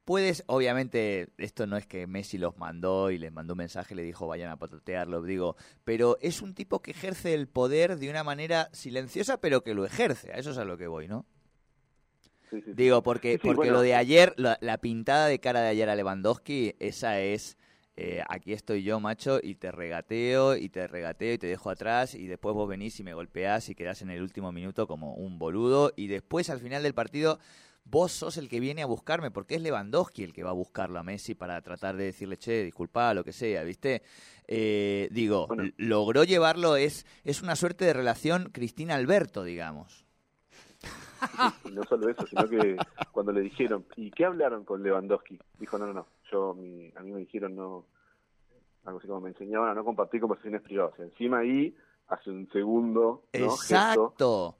Puedes, 0.07 0.45
obviamente, 0.47 1.27
esto 1.37 1.67
no 1.67 1.75
es 1.75 1.85
que 1.85 2.07
Messi 2.07 2.37
los 2.37 2.57
mandó 2.57 3.11
y 3.11 3.17
les 3.17 3.33
mandó 3.33 3.55
un 3.55 3.57
mensaje 3.57 3.93
le 3.93 4.03
dijo 4.03 4.25
vayan 4.25 4.49
a 4.49 4.55
patotearlo, 4.55 5.21
digo, 5.21 5.57
pero 5.83 6.17
es 6.21 6.41
un 6.41 6.53
tipo 6.53 6.81
que 6.81 6.91
ejerce 6.91 7.33
el 7.33 7.49
poder 7.49 7.97
de 7.97 8.09
una 8.09 8.23
manera 8.23 8.69
silenciosa, 8.71 9.41
pero 9.41 9.65
que 9.65 9.73
lo 9.73 9.83
ejerce, 9.83 10.31
a 10.31 10.35
eso 10.35 10.51
es 10.51 10.57
a 10.59 10.63
lo 10.63 10.77
que 10.77 10.87
voy, 10.87 11.09
¿no? 11.09 11.25
Digo, 12.51 13.03
porque, 13.03 13.39
porque 13.41 13.71
lo 13.71 13.81
de 13.81 13.95
ayer, 13.95 14.33
la, 14.37 14.77
pintada 14.77 15.27
de 15.27 15.39
cara 15.39 15.61
de 15.61 15.69
ayer 15.69 15.89
a 15.89 15.95
Lewandowski, 15.95 16.75
esa 16.79 17.19
es, 17.19 17.57
eh, 17.95 18.23
aquí 18.29 18.53
estoy 18.53 18.83
yo, 18.83 18.99
macho, 18.99 19.39
y 19.41 19.55
te 19.55 19.71
regateo, 19.71 20.55
y 20.55 20.69
te 20.69 20.87
regateo, 20.87 21.33
y 21.33 21.37
te 21.37 21.47
dejo 21.47 21.69
atrás, 21.69 22.15
y 22.15 22.27
después 22.27 22.55
vos 22.55 22.69
venís 22.69 22.99
y 22.99 23.03
me 23.03 23.13
golpeás 23.13 23.69
y 23.69 23.75
quedás 23.75 24.01
en 24.01 24.09
el 24.09 24.21
último 24.21 24.51
minuto 24.51 24.87
como 24.87 25.13
un 25.13 25.39
boludo, 25.39 25.93
y 25.95 26.07
después 26.07 26.49
al 26.49 26.59
final 26.59 26.83
del 26.83 26.93
partido 26.93 27.39
vos 27.89 28.11
sos 28.11 28.37
el 28.37 28.49
que 28.49 28.59
viene 28.59 28.81
a 28.81 28.85
buscarme, 28.85 29.31
porque 29.31 29.55
es 29.55 29.61
Lewandowski 29.61 30.23
el 30.23 30.33
que 30.33 30.43
va 30.43 30.49
a 30.49 30.53
buscarlo 30.53 30.99
a 30.99 31.03
Messi 31.03 31.35
para 31.35 31.61
tratar 31.61 31.95
de 31.95 32.05
decirle, 32.05 32.37
che, 32.37 32.63
disculpa, 32.63 33.13
lo 33.13 33.23
que 33.23 33.33
sea, 33.33 33.63
¿viste? 33.63 34.03
Eh, 34.47 35.07
digo, 35.11 35.47
logró 35.77 36.23
llevarlo, 36.23 36.75
es, 36.75 37.05
es 37.23 37.41
una 37.41 37.55
suerte 37.55 37.85
de 37.85 37.93
relación 37.93 38.49
Cristina-Alberto, 38.51 39.43
digamos. 39.43 40.06
Y 41.65 41.71
no 41.71 41.83
solo 41.83 42.09
eso, 42.09 42.25
sino 42.27 42.47
que 42.47 42.77
cuando 43.11 43.31
le 43.31 43.41
dijeron, 43.41 43.85
¿y 43.95 44.11
qué 44.11 44.25
hablaron 44.25 44.63
con 44.63 44.83
Lewandowski? 44.83 45.39
Dijo, 45.59 45.77
no, 45.77 45.87
no, 45.87 45.93
no, 45.93 46.07
yo, 46.31 46.53
mi, 46.53 46.91
a 46.95 47.01
mí 47.01 47.11
me 47.11 47.19
dijeron 47.19 47.55
no, 47.55 47.85
algo 48.85 48.99
así 48.99 49.07
como 49.07 49.21
me 49.21 49.29
enseñaban 49.29 49.69
a 49.69 49.73
no 49.73 49.83
compartir 49.83 50.21
conversaciones 50.21 50.61
privadas. 50.61 50.99
Encima 50.99 51.39
ahí, 51.39 51.75
hace 52.07 52.29
un 52.29 52.49
segundo, 52.51 53.23
¿no? 53.33 53.39
Exacto 53.39 54.55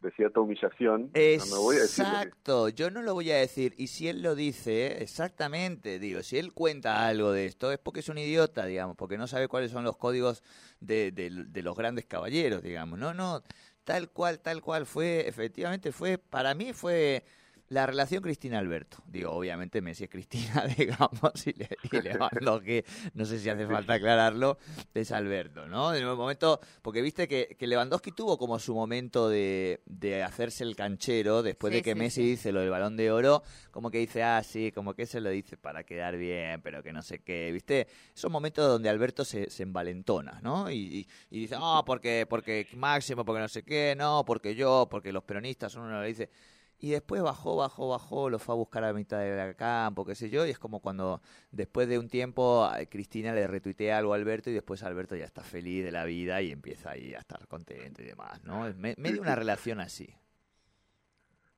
de 0.00 0.12
cierta 0.12 0.40
humillación. 0.40 1.10
Exacto, 1.14 2.68
yo 2.68 2.90
no 2.90 3.02
lo 3.02 3.14
voy 3.14 3.30
a 3.30 3.36
decir. 3.36 3.74
Y 3.76 3.88
si 3.88 4.08
él 4.08 4.22
lo 4.22 4.34
dice, 4.34 5.02
exactamente, 5.02 5.98
digo, 5.98 6.22
si 6.22 6.38
él 6.38 6.52
cuenta 6.52 7.06
algo 7.06 7.32
de 7.32 7.46
esto, 7.46 7.72
es 7.72 7.78
porque 7.78 8.00
es 8.00 8.08
un 8.08 8.18
idiota, 8.18 8.66
digamos, 8.66 8.96
porque 8.96 9.18
no 9.18 9.26
sabe 9.26 9.48
cuáles 9.48 9.70
son 9.70 9.84
los 9.84 9.96
códigos 9.96 10.42
de, 10.80 11.12
de, 11.12 11.62
los 11.62 11.76
grandes 11.76 12.06
caballeros, 12.06 12.62
digamos. 12.62 12.98
No, 12.98 13.14
no, 13.14 13.42
tal 13.86 14.10
cual, 14.10 14.40
tal 14.40 14.62
cual 14.62 14.86
fue, 14.86 15.28
efectivamente 15.28 15.92
fue, 15.92 16.18
para 16.18 16.54
mí 16.54 16.74
fue 16.74 17.24
la 17.68 17.86
relación 17.86 18.22
Cristina-Alberto. 18.22 18.98
Digo, 19.06 19.32
obviamente 19.32 19.80
Messi 19.80 20.04
es 20.04 20.10
Cristina, 20.10 20.66
digamos, 20.78 21.46
y, 21.46 21.52
le, 21.54 21.68
y 21.82 21.88
que 21.88 22.84
no 23.14 23.24
sé 23.24 23.38
si 23.38 23.48
hace 23.48 23.66
falta 23.66 23.94
aclararlo, 23.94 24.58
es 24.94 25.10
Alberto, 25.12 25.66
¿no? 25.66 25.94
En 25.94 26.06
un 26.06 26.16
momento, 26.16 26.60
porque 26.82 27.02
viste 27.02 27.26
que, 27.26 27.56
que 27.58 27.66
Lewandowski 27.66 28.12
tuvo 28.12 28.38
como 28.38 28.58
su 28.58 28.74
momento 28.74 29.28
de, 29.28 29.82
de 29.86 30.22
hacerse 30.22 30.64
el 30.64 30.76
canchero 30.76 31.42
después 31.42 31.72
de 31.72 31.82
que 31.82 31.94
Messi 31.94 32.22
dice 32.22 32.52
lo 32.52 32.60
del 32.60 32.70
balón 32.70 32.96
de 32.96 33.10
oro, 33.10 33.42
como 33.70 33.90
que 33.90 33.98
dice, 33.98 34.22
ah, 34.22 34.42
sí, 34.42 34.70
como 34.72 34.94
que 34.94 35.06
se 35.06 35.20
lo 35.20 35.30
dice 35.30 35.56
para 35.56 35.84
quedar 35.84 36.16
bien, 36.16 36.60
pero 36.62 36.82
que 36.82 36.92
no 36.92 37.02
sé 37.02 37.20
qué, 37.20 37.50
¿viste? 37.52 37.88
Son 38.14 38.30
momentos 38.30 38.66
donde 38.66 38.88
Alberto 38.88 39.24
se, 39.24 39.50
se 39.50 39.64
envalentona, 39.64 40.40
¿no? 40.42 40.70
Y, 40.70 41.06
y, 41.30 41.40
dice, 41.40 41.56
ah, 41.58 41.82
porque, 41.84 42.26
porque 42.28 42.66
Máximo, 42.76 43.24
porque 43.24 43.40
no 43.40 43.48
sé 43.48 43.64
qué, 43.64 43.94
no, 43.96 44.24
porque 44.24 44.54
yo, 44.54 44.86
porque 44.90 45.12
los 45.12 45.24
peronistas, 45.24 45.74
uno 45.74 46.00
le 46.00 46.08
dice 46.08 46.30
y 46.78 46.90
después 46.90 47.22
bajó, 47.22 47.56
bajó, 47.56 47.88
bajó, 47.88 48.30
lo 48.30 48.38
fue 48.38 48.54
a 48.54 48.56
buscar 48.56 48.84
a 48.84 48.92
mitad 48.92 49.20
del 49.20 49.56
campo, 49.56 50.04
qué 50.04 50.14
sé 50.14 50.28
yo, 50.28 50.46
y 50.46 50.50
es 50.50 50.58
como 50.58 50.80
cuando 50.80 51.20
después 51.50 51.88
de 51.88 51.98
un 51.98 52.08
tiempo 52.08 52.68
Cristina 52.90 53.32
le 53.32 53.46
retuitea 53.46 53.98
algo 53.98 54.12
a 54.12 54.16
Alberto 54.16 54.50
y 54.50 54.52
después 54.52 54.82
Alberto 54.82 55.16
ya 55.16 55.24
está 55.24 55.42
feliz 55.42 55.84
de 55.84 55.92
la 55.92 56.04
vida 56.04 56.42
y 56.42 56.52
empieza 56.52 56.90
ahí 56.90 57.14
a 57.14 57.18
estar 57.18 57.46
contento 57.48 58.02
y 58.02 58.06
demás, 58.06 58.44
¿no? 58.44 58.66
Es 58.66 58.76
medio 58.76 59.20
una 59.22 59.34
relación 59.34 59.80
así. 59.80 60.14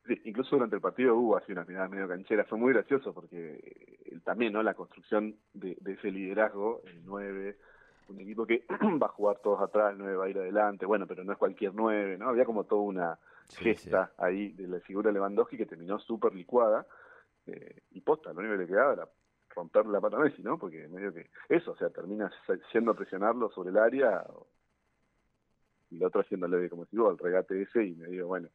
Sí, 0.06 0.18
incluso 0.24 0.56
durante 0.56 0.76
el 0.76 0.80
partido 0.80 1.14
hubo 1.16 1.36
así 1.36 1.52
una 1.52 1.66
final 1.66 1.90
medio 1.90 2.08
canchera, 2.08 2.44
fue 2.44 2.56
muy 2.56 2.72
gracioso 2.72 3.12
porque 3.12 3.60
eh, 4.06 4.18
también, 4.24 4.52
¿no? 4.52 4.62
La 4.62 4.74
construcción 4.74 5.36
de, 5.52 5.76
ese 5.84 6.10
liderazgo, 6.10 6.80
el 6.86 7.04
9, 7.04 7.56
un 8.08 8.20
equipo 8.20 8.46
que 8.46 8.64
va 9.02 9.08
a 9.08 9.10
jugar 9.10 9.38
todos 9.42 9.60
atrás, 9.60 9.92
el 9.92 9.98
9 9.98 10.16
va 10.16 10.24
a 10.24 10.28
ir 10.30 10.38
adelante, 10.38 10.86
bueno, 10.86 11.06
pero 11.06 11.24
no 11.24 11.32
es 11.32 11.38
cualquier 11.38 11.74
9, 11.74 12.16
¿no? 12.18 12.28
Había 12.28 12.46
como 12.46 12.64
toda 12.64 12.80
una 12.82 13.18
gesta 13.56 14.12
ahí 14.18 14.52
de 14.52 14.68
la 14.68 14.80
figura 14.80 15.08
de 15.08 15.14
Lewandowski 15.14 15.56
que 15.56 15.66
terminó 15.66 15.98
súper 15.98 16.34
licuada 16.34 16.86
eh, 17.46 17.82
y 17.92 18.00
posta, 18.00 18.32
lo 18.32 18.40
único 18.40 18.54
que 18.54 18.62
le 18.62 18.66
quedaba 18.66 18.92
era 18.92 19.08
romperle 19.54 19.92
la 19.92 20.00
pata 20.00 20.16
a 20.16 20.20
Messi, 20.20 20.42
¿no? 20.42 20.58
Porque 20.58 20.86
medio 20.88 21.12
que 21.12 21.30
eso, 21.48 21.72
o 21.72 21.76
sea, 21.76 21.90
termina 21.90 22.30
siendo 22.70 22.92
a 22.92 22.94
presionarlo 22.94 23.50
sobre 23.50 23.70
el 23.70 23.78
área 23.78 24.24
y 25.90 25.96
el 25.96 26.04
otro 26.04 26.20
haciéndole, 26.20 26.68
como 26.68 26.86
digo, 26.90 27.10
el 27.10 27.18
regate 27.18 27.62
ese 27.62 27.84
y 27.84 27.94
me 27.94 28.08
digo, 28.08 28.28
bueno, 28.28 28.48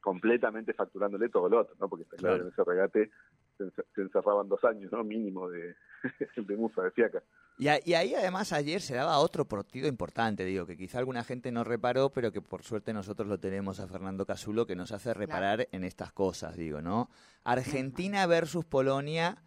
completamente 0.00 0.74
facturándole 0.74 1.28
todo 1.28 1.46
el 1.46 1.54
otro, 1.54 1.74
¿no? 1.78 1.88
Porque 1.88 2.02
está 2.02 2.16
claro, 2.16 2.42
en 2.42 2.48
ese 2.48 2.64
regate 2.64 3.10
se, 3.56 4.02
encerraban 4.02 4.48
dos 4.48 4.62
años, 4.64 4.90
¿no? 4.90 5.04
Mínimo 5.04 5.48
de, 5.48 5.76
de 6.36 6.56
Musa, 6.56 6.82
de 6.82 6.90
Fiaca. 6.90 7.22
Y, 7.58 7.68
ahí 7.68 8.14
además 8.14 8.52
ayer 8.52 8.80
se 8.80 8.94
daba 8.94 9.18
otro 9.18 9.46
partido 9.46 9.86
importante, 9.86 10.44
digo, 10.44 10.66
que 10.66 10.76
quizá 10.76 10.98
alguna 10.98 11.22
gente 11.22 11.52
no 11.52 11.64
reparó, 11.64 12.10
pero 12.10 12.32
que 12.32 12.40
por 12.40 12.62
suerte 12.62 12.92
nosotros 12.92 13.28
lo 13.28 13.38
tenemos 13.38 13.78
a 13.78 13.86
Fernando 13.86 14.26
Casulo, 14.26 14.66
que 14.66 14.74
nos 14.74 14.90
hace 14.90 15.14
reparar 15.14 15.68
en 15.70 15.84
estas 15.84 16.12
cosas, 16.12 16.56
digo, 16.56 16.82
¿no? 16.82 17.10
Argentina 17.44 18.26
versus 18.26 18.64
Polonia, 18.64 19.42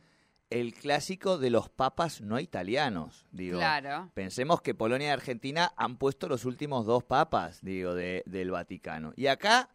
el 0.49 0.73
clásico 0.73 1.37
de 1.37 1.49
los 1.49 1.69
papas 1.69 2.21
no 2.21 2.39
italianos, 2.39 3.25
digo. 3.31 3.57
Claro. 3.57 4.11
Pensemos 4.13 4.61
que 4.61 4.75
Polonia 4.75 5.07
y 5.07 5.11
Argentina 5.11 5.73
han 5.75 5.97
puesto 5.97 6.29
los 6.29 6.45
últimos 6.45 6.85
dos 6.85 7.03
papas, 7.03 7.59
digo, 7.61 7.95
de, 7.95 8.23
del 8.27 8.51
Vaticano. 8.51 9.11
Y 9.15 9.27
acá 9.27 9.69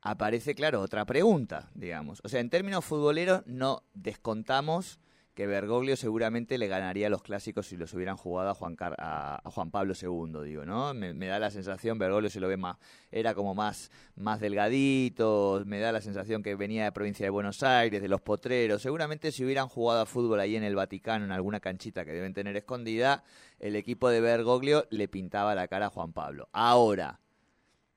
aparece, 0.00 0.54
claro, 0.54 0.80
otra 0.80 1.04
pregunta, 1.04 1.70
digamos. 1.74 2.20
O 2.24 2.28
sea, 2.28 2.40
en 2.40 2.50
términos 2.50 2.84
futboleros 2.84 3.42
no 3.46 3.84
descontamos 3.92 4.98
que 5.36 5.46
Bergoglio 5.46 5.96
seguramente 5.96 6.56
le 6.56 6.66
ganaría 6.66 7.10
los 7.10 7.22
clásicos 7.22 7.66
si 7.66 7.76
los 7.76 7.92
hubieran 7.92 8.16
jugado 8.16 8.48
a 8.48 8.54
Juan, 8.54 8.74
a, 8.80 9.42
Juan 9.44 9.70
Pablo 9.70 9.92
II, 9.92 10.42
digo, 10.42 10.64
¿no? 10.64 10.94
Me, 10.94 11.26
da 11.26 11.38
la 11.38 11.50
sensación, 11.50 11.98
Bergoglio 11.98 12.30
se 12.30 12.40
lo 12.40 12.48
ve 12.48 12.56
más, 12.56 12.78
era 13.12 13.34
como 13.34 13.54
más, 13.54 13.90
más 14.16 14.40
delgadito, 14.40 15.62
me 15.66 15.78
da 15.78 15.92
la 15.92 16.00
sensación 16.00 16.42
que 16.42 16.54
venía 16.54 16.84
de 16.84 16.92
provincia 16.92 17.26
de 17.26 17.28
Buenos 17.28 17.62
Aires, 17.62 18.00
de 18.00 18.08
los 18.08 18.22
potreros, 18.22 18.80
seguramente 18.80 19.30
si 19.30 19.44
hubieran 19.44 19.68
jugado 19.68 20.00
a 20.00 20.06
fútbol 20.06 20.40
ahí 20.40 20.56
en 20.56 20.64
el 20.64 20.74
Vaticano, 20.74 21.26
en 21.26 21.32
alguna 21.32 21.60
canchita 21.60 22.06
que 22.06 22.12
deben 22.12 22.32
tener 22.32 22.56
escondida, 22.56 23.22
el 23.58 23.76
equipo 23.76 24.08
de 24.08 24.22
Bergoglio 24.22 24.86
le 24.88 25.06
pintaba 25.06 25.54
la 25.54 25.68
cara 25.68 25.88
a 25.88 25.90
Juan 25.90 26.14
Pablo. 26.14 26.48
Ahora, 26.52 27.20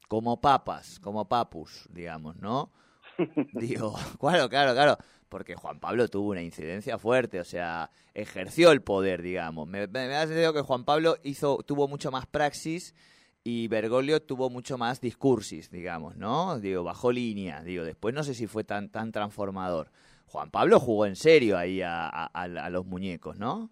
como 0.10 0.42
papas, 0.42 1.00
como 1.00 1.30
papus, 1.30 1.88
digamos, 1.90 2.36
¿no? 2.36 2.74
Digo, 3.54 3.96
claro, 4.20 4.50
claro, 4.50 4.74
claro 4.74 4.98
porque 5.30 5.56
Juan 5.56 5.80
Pablo 5.80 6.08
tuvo 6.08 6.32
una 6.32 6.42
incidencia 6.42 6.98
fuerte, 6.98 7.40
o 7.40 7.44
sea, 7.44 7.90
ejerció 8.14 8.72
el 8.72 8.82
poder, 8.82 9.22
digamos. 9.22 9.68
Me, 9.68 9.88
me, 9.88 10.08
da 10.08 10.28
sentido 10.28 10.54
que 10.54 10.62
Juan 10.62 10.84
Pablo 10.84 11.16
hizo, 11.24 11.60
tuvo 11.66 11.88
mucho 11.88 12.12
más 12.12 12.26
praxis 12.26 12.96
y 13.44 13.68
Bergoglio 13.68 14.22
tuvo 14.22 14.50
mucho 14.50 14.78
más 14.78 15.00
discursis, 15.00 15.70
digamos, 15.70 16.18
¿no? 16.18 16.60
Digo, 16.60 16.84
bajó 16.84 17.12
línea, 17.12 17.64
digo, 17.64 17.84
después 17.84 18.14
no 18.14 18.24
sé 18.24 18.34
si 18.34 18.48
fue 18.48 18.64
tan, 18.64 18.90
tan 18.90 19.12
transformador. 19.12 19.92
Juan 20.26 20.52
Pablo 20.52 20.80
jugó 20.80 21.06
en 21.06 21.16
serio 21.16 21.58
ahí 21.58 21.82
a, 21.82 22.08
a 22.08 22.70
los 22.70 22.86
muñecos, 22.86 23.38
¿no? 23.38 23.70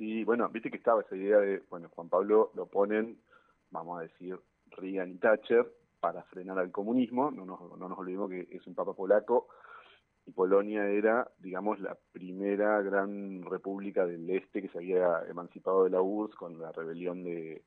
Sí, 0.00 0.24
bueno, 0.24 0.48
viste 0.48 0.70
que 0.70 0.78
estaba 0.78 1.02
esa 1.02 1.14
idea 1.14 1.38
de, 1.38 1.62
bueno, 1.68 1.90
Juan 1.90 2.08
Pablo 2.08 2.52
lo 2.54 2.66
ponen, 2.66 3.18
vamos 3.70 3.98
a 3.98 4.02
decir, 4.02 4.38
Reagan 4.70 5.10
y 5.10 5.18
Thatcher 5.18 5.70
para 6.00 6.22
frenar 6.22 6.58
al 6.58 6.70
comunismo, 6.70 7.30
no 7.30 7.44
nos, 7.44 7.60
no 7.78 7.86
nos 7.86 7.98
olvidemos 7.98 8.30
que 8.30 8.48
es 8.50 8.66
un 8.66 8.74
papa 8.74 8.94
polaco 8.94 9.48
y 10.26 10.32
Polonia 10.32 10.86
era, 10.86 11.30
digamos, 11.38 11.80
la 11.80 11.96
primera 12.12 12.80
gran 12.82 13.42
república 13.42 14.06
del 14.06 14.28
este 14.30 14.62
que 14.62 14.68
se 14.68 14.78
había 14.78 15.22
emancipado 15.28 15.84
de 15.84 15.90
la 15.90 16.02
URSS 16.02 16.34
con 16.36 16.60
la 16.60 16.72
rebelión 16.72 17.24
de 17.24 17.62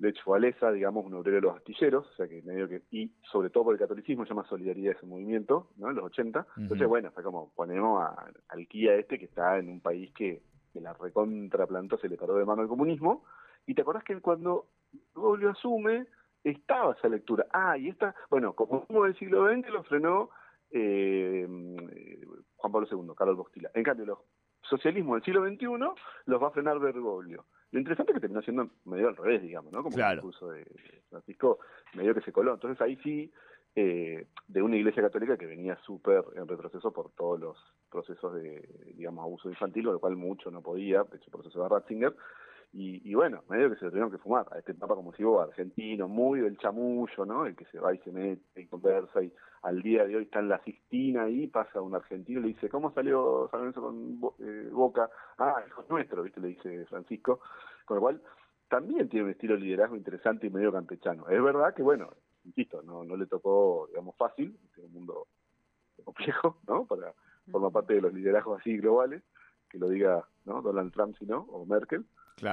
Lech 0.00 0.22
digamos, 0.72 1.04
un 1.04 1.14
obrero 1.14 1.36
de 1.36 1.42
los 1.42 1.56
astilleros, 1.56 2.08
o 2.10 2.14
sea 2.14 2.26
que 2.26 2.40
medio 2.42 2.68
que, 2.68 2.82
y 2.90 3.12
sobre 3.30 3.50
todo 3.50 3.64
por 3.64 3.74
el 3.74 3.80
catolicismo, 3.80 4.24
se 4.24 4.30
llama 4.30 4.46
solidaridad 4.48 4.96
ese 4.96 5.06
movimiento, 5.06 5.68
¿no? 5.76 5.90
En 5.90 5.96
los 5.96 6.06
80. 6.06 6.46
Entonces, 6.56 6.88
bueno, 6.88 7.08
está 7.08 7.22
como 7.22 7.52
ponemos 7.54 8.02
a, 8.02 8.30
al 8.48 8.66
Kia 8.66 8.94
este 8.94 9.18
que 9.18 9.26
está 9.26 9.58
en 9.58 9.68
un 9.68 9.80
país 9.80 10.10
que 10.14 10.42
de 10.72 10.80
la 10.80 10.94
recontraplantó, 10.94 11.98
se 11.98 12.08
le 12.08 12.16
paró 12.16 12.36
de 12.36 12.44
mano 12.44 12.62
el 12.62 12.68
comunismo, 12.68 13.24
y 13.66 13.74
te 13.74 13.82
acordás 13.82 14.04
que 14.04 14.18
cuando 14.20 14.68
Goblio 15.14 15.50
asume, 15.50 16.06
estaba 16.44 16.94
esa 16.94 17.08
lectura. 17.08 17.46
Ah, 17.52 17.76
y 17.76 17.88
esta, 17.88 18.14
bueno, 18.30 18.54
como 18.54 19.04
del 19.04 19.16
siglo 19.18 19.52
XX 19.52 19.68
lo 19.68 19.82
frenó 19.84 20.30
eh, 20.70 21.46
Juan 22.56 22.72
Pablo 22.72 22.88
II, 22.90 23.14
Carlos 23.16 23.36
Bostila. 23.36 23.70
En 23.74 23.82
cambio, 23.82 24.06
los 24.06 24.18
socialismos 24.62 25.16
del 25.16 25.24
siglo 25.24 25.46
XXI 25.46 25.66
los 26.26 26.42
va 26.42 26.48
a 26.48 26.52
frenar 26.52 26.78
Bergoglio. 26.78 27.46
Lo 27.72 27.78
interesante 27.78 28.12
es 28.12 28.14
que 28.14 28.20
terminó 28.20 28.42
siendo 28.42 28.68
medio 28.84 29.08
al 29.08 29.16
revés, 29.16 29.42
digamos, 29.42 29.72
¿no? 29.72 29.82
Como 29.82 29.96
el 29.96 30.12
discurso 30.12 30.50
de 30.50 30.66
Francisco, 31.08 31.60
medio 31.94 32.14
que 32.14 32.20
se 32.22 32.32
coló. 32.32 32.54
Entonces 32.54 32.80
ahí 32.80 32.96
sí, 32.96 33.32
eh, 33.76 34.26
de 34.48 34.62
una 34.62 34.76
iglesia 34.76 35.02
católica 35.02 35.36
que 35.36 35.46
venía 35.46 35.76
súper 35.86 36.24
en 36.34 36.48
retroceso 36.48 36.92
por 36.92 37.12
todos 37.12 37.38
los 37.38 37.56
procesos 37.88 38.34
de, 38.34 38.68
digamos, 38.96 39.22
abuso 39.22 39.48
infantil, 39.48 39.84
lo 39.84 40.00
cual 40.00 40.16
mucho 40.16 40.50
no 40.50 40.62
podía, 40.62 41.04
de 41.04 41.16
hecho, 41.16 41.30
proceso 41.30 41.62
de 41.62 41.68
Ratzinger, 41.68 42.14
y, 42.72 43.14
bueno, 43.14 43.42
medio 43.48 43.68
que 43.68 43.76
se 43.76 43.84
lo 43.84 43.90
tuvieron 43.90 44.12
que 44.12 44.18
fumar 44.18 44.46
a 44.52 44.58
este 44.58 44.74
papa, 44.74 44.94
como 44.94 45.12
si 45.14 45.24
vos, 45.24 45.42
argentino, 45.42 46.06
muy 46.06 46.40
del 46.40 46.56
chamullo, 46.56 47.26
¿no? 47.26 47.44
El 47.44 47.56
que 47.56 47.64
se 47.64 47.80
va 47.80 47.92
y 47.92 47.98
se 47.98 48.12
mete 48.12 48.60
y 48.60 48.66
conversa 48.66 49.22
y 49.22 49.32
al 49.62 49.82
día 49.82 50.06
de 50.06 50.14
hoy 50.14 50.22
está 50.22 50.38
en 50.38 50.50
la 50.50 50.62
Sistina 50.62 51.24
ahí, 51.24 51.48
pasa 51.48 51.80
un 51.80 51.96
argentino 51.96 52.38
y 52.38 52.42
le 52.42 52.48
dice, 52.50 52.68
¿cómo 52.68 52.92
salió 52.92 53.48
San 53.50 53.60
Lorenzo 53.60 53.82
con 53.82 54.20
eh, 54.38 54.68
Boca? 54.70 55.10
Ah, 55.38 55.56
hijo 55.66 55.84
nuestro, 55.88 56.22
¿viste? 56.22 56.40
Le 56.40 56.48
dice 56.48 56.86
Francisco. 56.86 57.40
Con 57.84 57.96
lo 57.96 58.00
cual, 58.02 58.22
también 58.68 59.08
tiene 59.08 59.24
un 59.24 59.32
estilo 59.32 59.54
de 59.54 59.62
liderazgo 59.62 59.96
interesante 59.96 60.46
y 60.46 60.50
medio 60.50 60.70
campechano. 60.70 61.28
Es 61.28 61.42
verdad 61.42 61.74
que, 61.74 61.82
bueno, 61.82 62.10
insisto, 62.44 62.82
no, 62.82 63.02
no 63.02 63.16
le 63.16 63.26
tocó, 63.26 63.88
digamos, 63.88 64.16
fácil, 64.16 64.56
es 64.70 64.78
un 64.84 64.92
mundo 64.92 65.26
complejo, 66.04 66.58
¿no? 66.68 66.86
Para 66.86 67.12
formar 67.50 67.72
parte 67.72 67.94
de 67.94 68.00
los 68.00 68.14
liderazgos 68.14 68.60
así 68.60 68.76
globales, 68.76 69.24
que 69.68 69.78
lo 69.78 69.88
diga, 69.88 70.24
¿no? 70.44 70.62
Donald 70.62 70.92
Trump, 70.92 71.16
si 71.18 71.26
no, 71.26 71.40
o 71.50 71.66
Merkel 71.66 72.06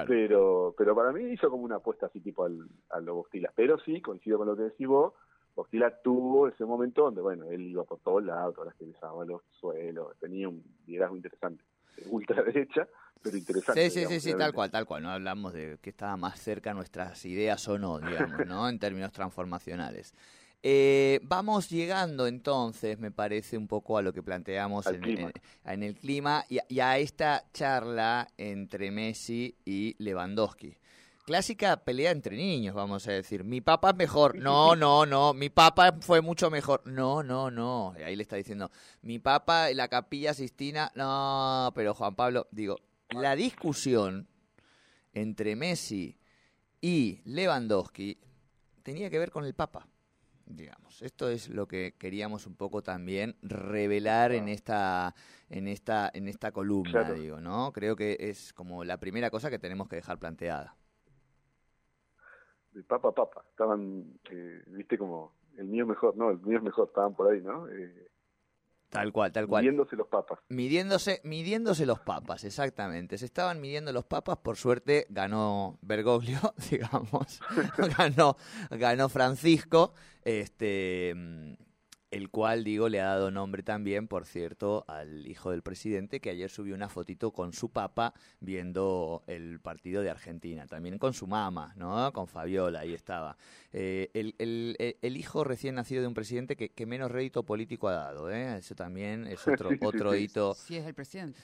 pero, 0.07 0.75
pero 0.77 0.95
para 0.95 1.11
mí 1.11 1.23
hizo 1.31 1.49
como 1.49 1.63
una 1.63 1.77
apuesta 1.77 2.07
así 2.07 2.19
tipo 2.19 2.45
al, 2.45 2.67
a 2.89 2.99
lo 2.99 3.15
Bostila. 3.15 3.51
Pero 3.55 3.79
sí, 3.79 4.01
coincido 4.01 4.37
con 4.37 4.47
lo 4.47 4.55
que 4.55 4.63
decís 4.63 4.87
vos, 4.87 5.13
Bostila 5.55 5.91
tuvo 6.03 6.47
ese 6.47 6.65
momento 6.65 7.03
donde, 7.03 7.21
bueno, 7.21 7.45
él 7.45 7.61
iba 7.61 7.83
por 7.83 7.99
todos 7.99 8.23
lados, 8.23 8.53
todas 8.53 8.67
las 8.67 8.75
que 8.75 8.85
besaba 8.85 9.25
los 9.25 9.41
suelos, 9.59 10.15
tenía 10.19 10.47
un 10.47 10.63
liderazgo 10.85 11.15
interesante. 11.15 11.63
Ultraderecha, 12.09 12.87
pero 13.23 13.37
interesante. 13.37 13.89
Sí, 13.89 13.99
sí, 13.99 14.05
sí, 14.05 14.19
sí, 14.19 14.37
tal 14.37 14.53
cual, 14.53 14.69
tal 14.69 14.85
cual. 14.85 15.01
No 15.01 15.09
hablamos 15.09 15.53
de 15.53 15.79
que 15.81 15.89
estaba 15.89 16.15
más 16.15 16.39
cerca 16.39 16.73
nuestras 16.75 17.25
ideas 17.25 17.67
o 17.67 17.79
no, 17.79 17.99
digamos, 17.99 18.45
¿no? 18.45 18.69
En 18.69 18.77
términos 18.77 19.11
transformacionales. 19.11 20.13
Eh, 20.63 21.19
vamos 21.23 21.69
llegando 21.69 22.25
entonces, 22.25 22.97
me 22.99 23.11
parece, 23.11 23.57
un 23.57 23.67
poco 23.67 23.97
a 23.97 24.01
lo 24.01 24.11
que 24.11 24.23
planteamos 24.23 24.87
en, 24.87 25.31
el 25.83 25.95
clima 25.95 26.45
y, 26.49 26.79
a 26.79 26.97
esta 26.97 27.45
charla 27.53 28.27
entre 28.37 28.91
Messi 28.91 29.55
y 29.65 29.95
Lewandowski. 29.99 30.75
Clásica 31.25 31.77
pelea 31.83 32.11
entre 32.11 32.37
niños, 32.37 32.73
vamos 32.73 33.07
a 33.07 33.11
decir. 33.11 33.43
Mi 33.43 33.61
papá 33.61 33.89
es 33.91 33.97
mejor. 33.97 34.37
No, 34.37 34.75
no, 34.75 35.05
no. 35.05 35.33
Mi 35.33 35.49
papá 35.49 35.95
fue 35.99 36.21
mucho 36.21 36.49
mejor. 36.49 36.81
No, 36.85 37.21
no, 37.21 37.51
no. 37.51 37.93
ahí 38.03 38.15
le 38.15 38.23
está 38.23 38.37
diciendo, 38.37 38.71
mi 39.01 39.19
papá, 39.19 39.69
la 39.71 39.89
capilla 39.89 40.33
Sistina. 40.33 40.91
No, 40.95 41.71
pero 41.75 41.93
Juan 41.93 42.15
Pablo, 42.15 42.47
digo, 42.51 42.77
la 43.09 43.35
discusión 43.35 44.27
entre 45.13 45.55
Messi 45.55 46.17
y 46.81 47.21
Lewandowski 47.25 48.17
tenía 48.83 49.09
que 49.09 49.19
ver 49.19 49.31
con 49.31 49.45
el 49.45 49.53
Papa 49.53 49.87
digamos. 50.49 51.01
Esto 51.01 51.29
es 51.29 51.49
lo 51.49 51.67
que 51.67 51.93
queríamos 51.97 52.47
un 52.47 52.55
poco 52.55 52.81
también 52.81 53.35
revelar 53.41 54.31
en 54.31 54.47
esta 54.47 55.13
en 55.49 55.67
esta 55.67 56.09
en 56.13 56.27
esta 56.27 56.51
columna, 56.51 56.91
Claro. 56.91 57.13
digo, 57.13 57.39
¿no? 57.39 57.71
Creo 57.73 57.95
que 57.95 58.17
es 58.19 58.53
como 58.53 58.83
la 58.83 58.97
primera 58.97 59.29
cosa 59.29 59.49
que 59.49 59.59
tenemos 59.59 59.87
que 59.87 59.97
dejar 59.97 60.19
planteada. 60.19 60.75
De 62.71 62.83
papa 62.83 63.09
a 63.09 63.11
papa. 63.11 63.43
Estaban, 63.49 64.19
eh, 64.29 64.63
viste, 64.67 64.97
como 64.97 65.33
el 65.57 65.65
mío 65.65 65.85
mejor, 65.87 66.15
no, 66.15 66.29
el 66.29 66.39
mío 66.39 66.57
es 66.57 66.63
mejor, 66.63 66.87
estaban 66.87 67.15
por 67.15 67.31
ahí, 67.31 67.41
¿no? 67.41 67.67
Eh, 67.69 68.07
Tal 68.89 69.11
cual, 69.11 69.31
tal 69.31 69.47
cual. 69.47 69.63
viéndose 69.63 69.95
los 69.95 70.07
papas. 70.07 70.39
Midiéndose, 70.49 71.19
midiéndose 71.23 71.85
los 71.85 71.99
papas, 71.99 72.43
exactamente. 72.45 73.17
Se 73.17 73.25
estaban 73.25 73.59
midiendo 73.59 73.91
los 73.91 74.05
papas, 74.05 74.37
por 74.37 74.55
suerte 74.55 75.07
ganó 75.09 75.77
Bergoglio, 75.81 76.39
digamos. 76.69 77.41
ganó, 77.97 78.37
ganó 78.69 79.09
Francisco, 79.09 79.93
este 80.23 81.15
el 82.11 82.29
cual, 82.29 82.63
digo, 82.63 82.89
le 82.89 83.01
ha 83.01 83.07
dado 83.07 83.31
nombre 83.31 83.63
también, 83.63 84.07
por 84.07 84.25
cierto, 84.25 84.85
al 84.87 85.27
hijo 85.27 85.51
del 85.51 85.61
presidente, 85.61 86.19
que 86.21 86.29
ayer 86.29 86.49
subió 86.49 86.73
una 86.75 86.89
fotito 86.89 87.31
con 87.31 87.53
su 87.53 87.69
papa 87.71 88.13
viendo 88.39 89.23
el 89.27 89.59
partido 89.59 90.01
de 90.01 90.09
Argentina, 90.09 90.67
también 90.67 90.97
con 90.99 91.13
su 91.13 91.27
mamá, 91.27 91.73
¿no? 91.75 92.11
Con 92.13 92.27
Fabiola, 92.27 92.79
ahí 92.81 92.93
estaba. 92.93 93.37
Eh, 93.73 94.09
el, 94.13 94.35
el- 94.39 94.75
el- 94.79 94.97
el 95.01 95.17
hijo 95.17 95.43
recién 95.43 95.75
nacido 95.75 96.01
de 96.01 96.07
un 96.07 96.13
presidente 96.13 96.55
que, 96.55 96.69
que 96.69 96.85
menos 96.85 97.11
rédito 97.11 97.43
político 97.43 97.87
ha 97.89 97.93
dado, 97.93 98.31
¿eh? 98.31 98.57
Eso 98.57 98.75
también 98.75 99.27
es 99.27 99.47
otro, 99.47 99.69
hito. 100.15 100.53
Sí, 100.55 100.77
es 100.77 100.85
el 100.85 100.93
presidente. 100.93 101.39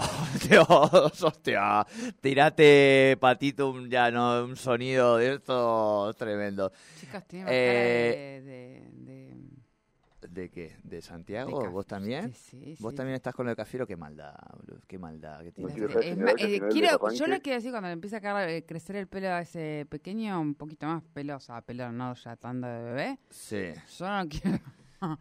Antonia. 0.00 0.48
Dios, 0.48 1.22
hostia, 1.22 1.86
tirate 2.20 3.16
patito 3.20 3.70
un, 3.70 3.88
ya 3.90 4.10
no 4.10 4.44
un 4.44 4.56
sonido 4.56 5.16
de 5.16 5.34
esto 5.34 6.12
tremendo. 6.18 6.72
Chicas, 7.00 7.26
tiene 7.26 7.46
Eh, 7.50 8.42
de... 8.44 8.50
de, 8.50 9.12
de- 9.12 9.56
¿De 10.28 10.50
qué? 10.50 10.76
¿De 10.82 10.96
de 10.96 11.02
Santiago? 11.02 11.58
ca- 11.62 11.68
¿Vos 11.68 11.86
también? 11.86 12.32
Sí, 12.34 12.74
sí, 12.74 12.76
Vos 12.80 12.90
sí. 12.90 12.96
también 12.96 13.14
estás 13.14 13.34
con 13.34 13.48
el 13.48 13.54
cafiero, 13.56 13.86
qué 13.86 13.96
maldad, 13.96 14.34
boludo, 14.56 14.82
qué 14.86 14.98
maldad 14.98 15.38
que 15.40 15.46
No 15.46 15.68
tienes. 15.68 15.74
quiero 15.74 16.00
Es- 16.00 16.06
eh, 16.42 16.60
quiero- 16.70 17.10
yo 17.12 17.26
le 17.26 17.40
quiero 17.40 17.56
decir 17.56 17.70
cuando 17.70 17.86
le 17.88 17.92
empieza 17.92 18.16
a 18.16 18.20
caer- 18.20 18.48
eh, 18.50 18.64
crecer 18.66 18.96
el 18.96 19.06
pelo 19.06 19.28
a 19.28 19.40
ese 19.42 19.86
pequeño, 19.88 20.38
un 20.40 20.54
poquito 20.54 20.86
más 20.86 21.02
pelosa, 21.14 21.60
pelo 21.62 21.90
no 21.92 22.12
ya 22.14 22.36
tanto 22.36 22.66
de 22.66 22.82
bebé, 22.82 23.18
Sí. 23.30 23.72
yo 23.98 24.08
no 24.10 24.28
quiero. 24.58 24.58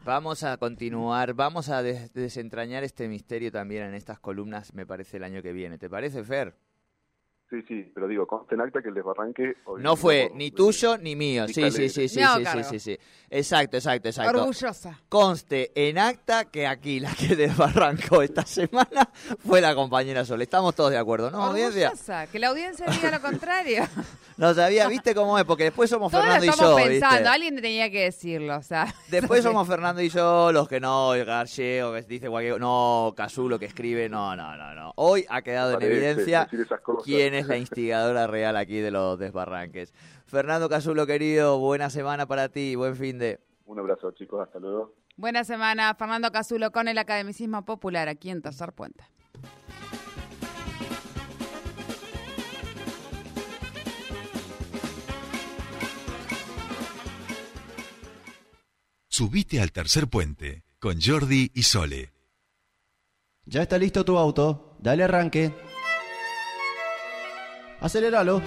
Vamos 0.05 0.43
a 0.43 0.57
continuar, 0.57 1.33
vamos 1.33 1.69
a 1.69 1.81
des- 1.83 2.11
desentrañar 2.13 2.83
este 2.83 3.07
misterio 3.07 3.51
también 3.51 3.83
en 3.83 3.93
estas 3.93 4.19
columnas, 4.19 4.73
me 4.73 4.85
parece, 4.85 5.17
el 5.17 5.23
año 5.23 5.41
que 5.41 5.53
viene. 5.53 5.77
¿Te 5.77 5.89
parece, 5.89 6.23
Fer? 6.23 6.55
Sí, 7.49 7.61
sí, 7.67 7.91
pero 7.93 8.07
digo, 8.07 8.25
conste 8.25 8.55
en 8.55 8.61
acta 8.61 8.81
que 8.81 8.89
el 8.89 8.95
desbarranque... 8.95 9.57
hoy 9.65 9.83
No 9.83 9.95
fue 9.95 10.27
por- 10.29 10.37
ni 10.37 10.49
tuyo 10.49 10.97
ni 10.97 11.15
mío. 11.15 11.47
Sí, 11.47 11.53
sí, 11.69 11.89
sí, 11.89 11.89
sí, 11.89 12.09
sí, 12.09 12.19
sí, 12.19 12.63
sí, 12.63 12.79
sí. 12.79 12.97
Exacto, 13.29 13.77
exacto, 13.77 14.07
exacto. 14.09 14.39
Orgullosa. 14.39 14.99
Conste 15.09 15.71
en 15.75 15.99
acta 15.99 16.45
que 16.45 16.65
aquí 16.65 16.99
la 16.99 17.13
que 17.13 17.35
desbarrancó 17.35 18.23
esta 18.23 18.45
semana 18.45 19.09
fue 19.45 19.61
la 19.61 19.75
compañera 19.75 20.25
Sol. 20.25 20.41
Estamos 20.41 20.73
todos 20.73 20.89
de 20.89 20.97
acuerdo, 20.97 21.29
¿no, 21.29 21.43
audiencia? 21.43 21.89
Orgullosa. 21.89 22.27
Que 22.27 22.39
la 22.39 22.47
audiencia 22.47 22.87
diga 22.87 23.11
lo 23.11 23.21
contrario. 23.21 23.83
No 24.37 24.53
sabía, 24.53 24.89
¿viste 24.89 25.15
cómo 25.15 25.39
es? 25.39 25.45
Porque 25.45 25.63
después 25.63 25.89
somos 25.89 26.11
Todos 26.11 26.25
Fernando 26.25 26.45
y 26.45 26.49
estamos 26.49 26.71
yo, 26.71 26.85
pensando. 26.85 27.15
¿viste? 27.15 27.29
Alguien 27.29 27.55
tenía 27.61 27.89
que 27.89 28.03
decirlo, 28.03 28.57
o 28.57 28.61
sea. 28.61 28.93
Después 29.07 29.41
somos 29.41 29.65
Fernando 29.65 30.01
y 30.01 30.09
yo, 30.09 30.51
los 30.51 30.67
que 30.67 30.81
no, 30.81 31.13
el 31.13 31.23
Gallego 31.23 31.93
que 31.93 32.01
dice 32.01 32.29
cualquier... 32.29 32.59
No, 32.59 33.13
Cazulo 33.15 33.57
que 33.57 33.65
escribe, 33.65 34.09
no, 34.09 34.35
no, 34.35 34.57
no, 34.57 34.75
no. 34.75 34.91
Hoy 34.97 35.25
ha 35.29 35.41
quedado 35.41 35.75
en 35.79 35.83
evidencia 35.83 36.49
quién 37.05 37.34
es 37.35 37.47
la 37.47 37.57
instigadora 37.57 38.27
real 38.27 38.57
aquí 38.57 38.79
de 38.79 38.91
los 38.91 39.19
desbarranques. 39.19 39.93
Fernando 40.25 40.69
Cazulo, 40.69 41.05
querido, 41.05 41.59
buena 41.59 41.89
semana 41.89 42.25
para 42.25 42.49
ti, 42.49 42.75
buen 42.75 42.95
fin 42.95 43.19
de... 43.19 43.39
Un 43.65 43.79
abrazo, 43.79 44.11
chicos, 44.11 44.41
hasta 44.41 44.59
luego. 44.59 44.95
Buena 45.17 45.43
semana, 45.43 45.93
Fernando 45.95 46.31
Casulo 46.31 46.71
con 46.71 46.87
el 46.87 46.97
Academicismo 46.97 47.63
Popular 47.63 48.09
aquí 48.09 48.29
en 48.29 48.41
Tercer 48.41 48.73
Puente. 48.73 49.05
Subite 59.17 59.61
al 59.61 59.71
tercer 59.71 60.09
puente 60.09 60.65
con 60.77 60.99
Jordi 60.99 61.49
y 61.53 61.63
Sole. 61.63 62.11
Ya 63.45 63.61
está 63.61 63.77
listo 63.77 64.03
tu 64.03 64.17
auto. 64.17 64.75
Dale 64.79 65.05
arranque. 65.05 65.53
Aceléralo. 67.85 68.41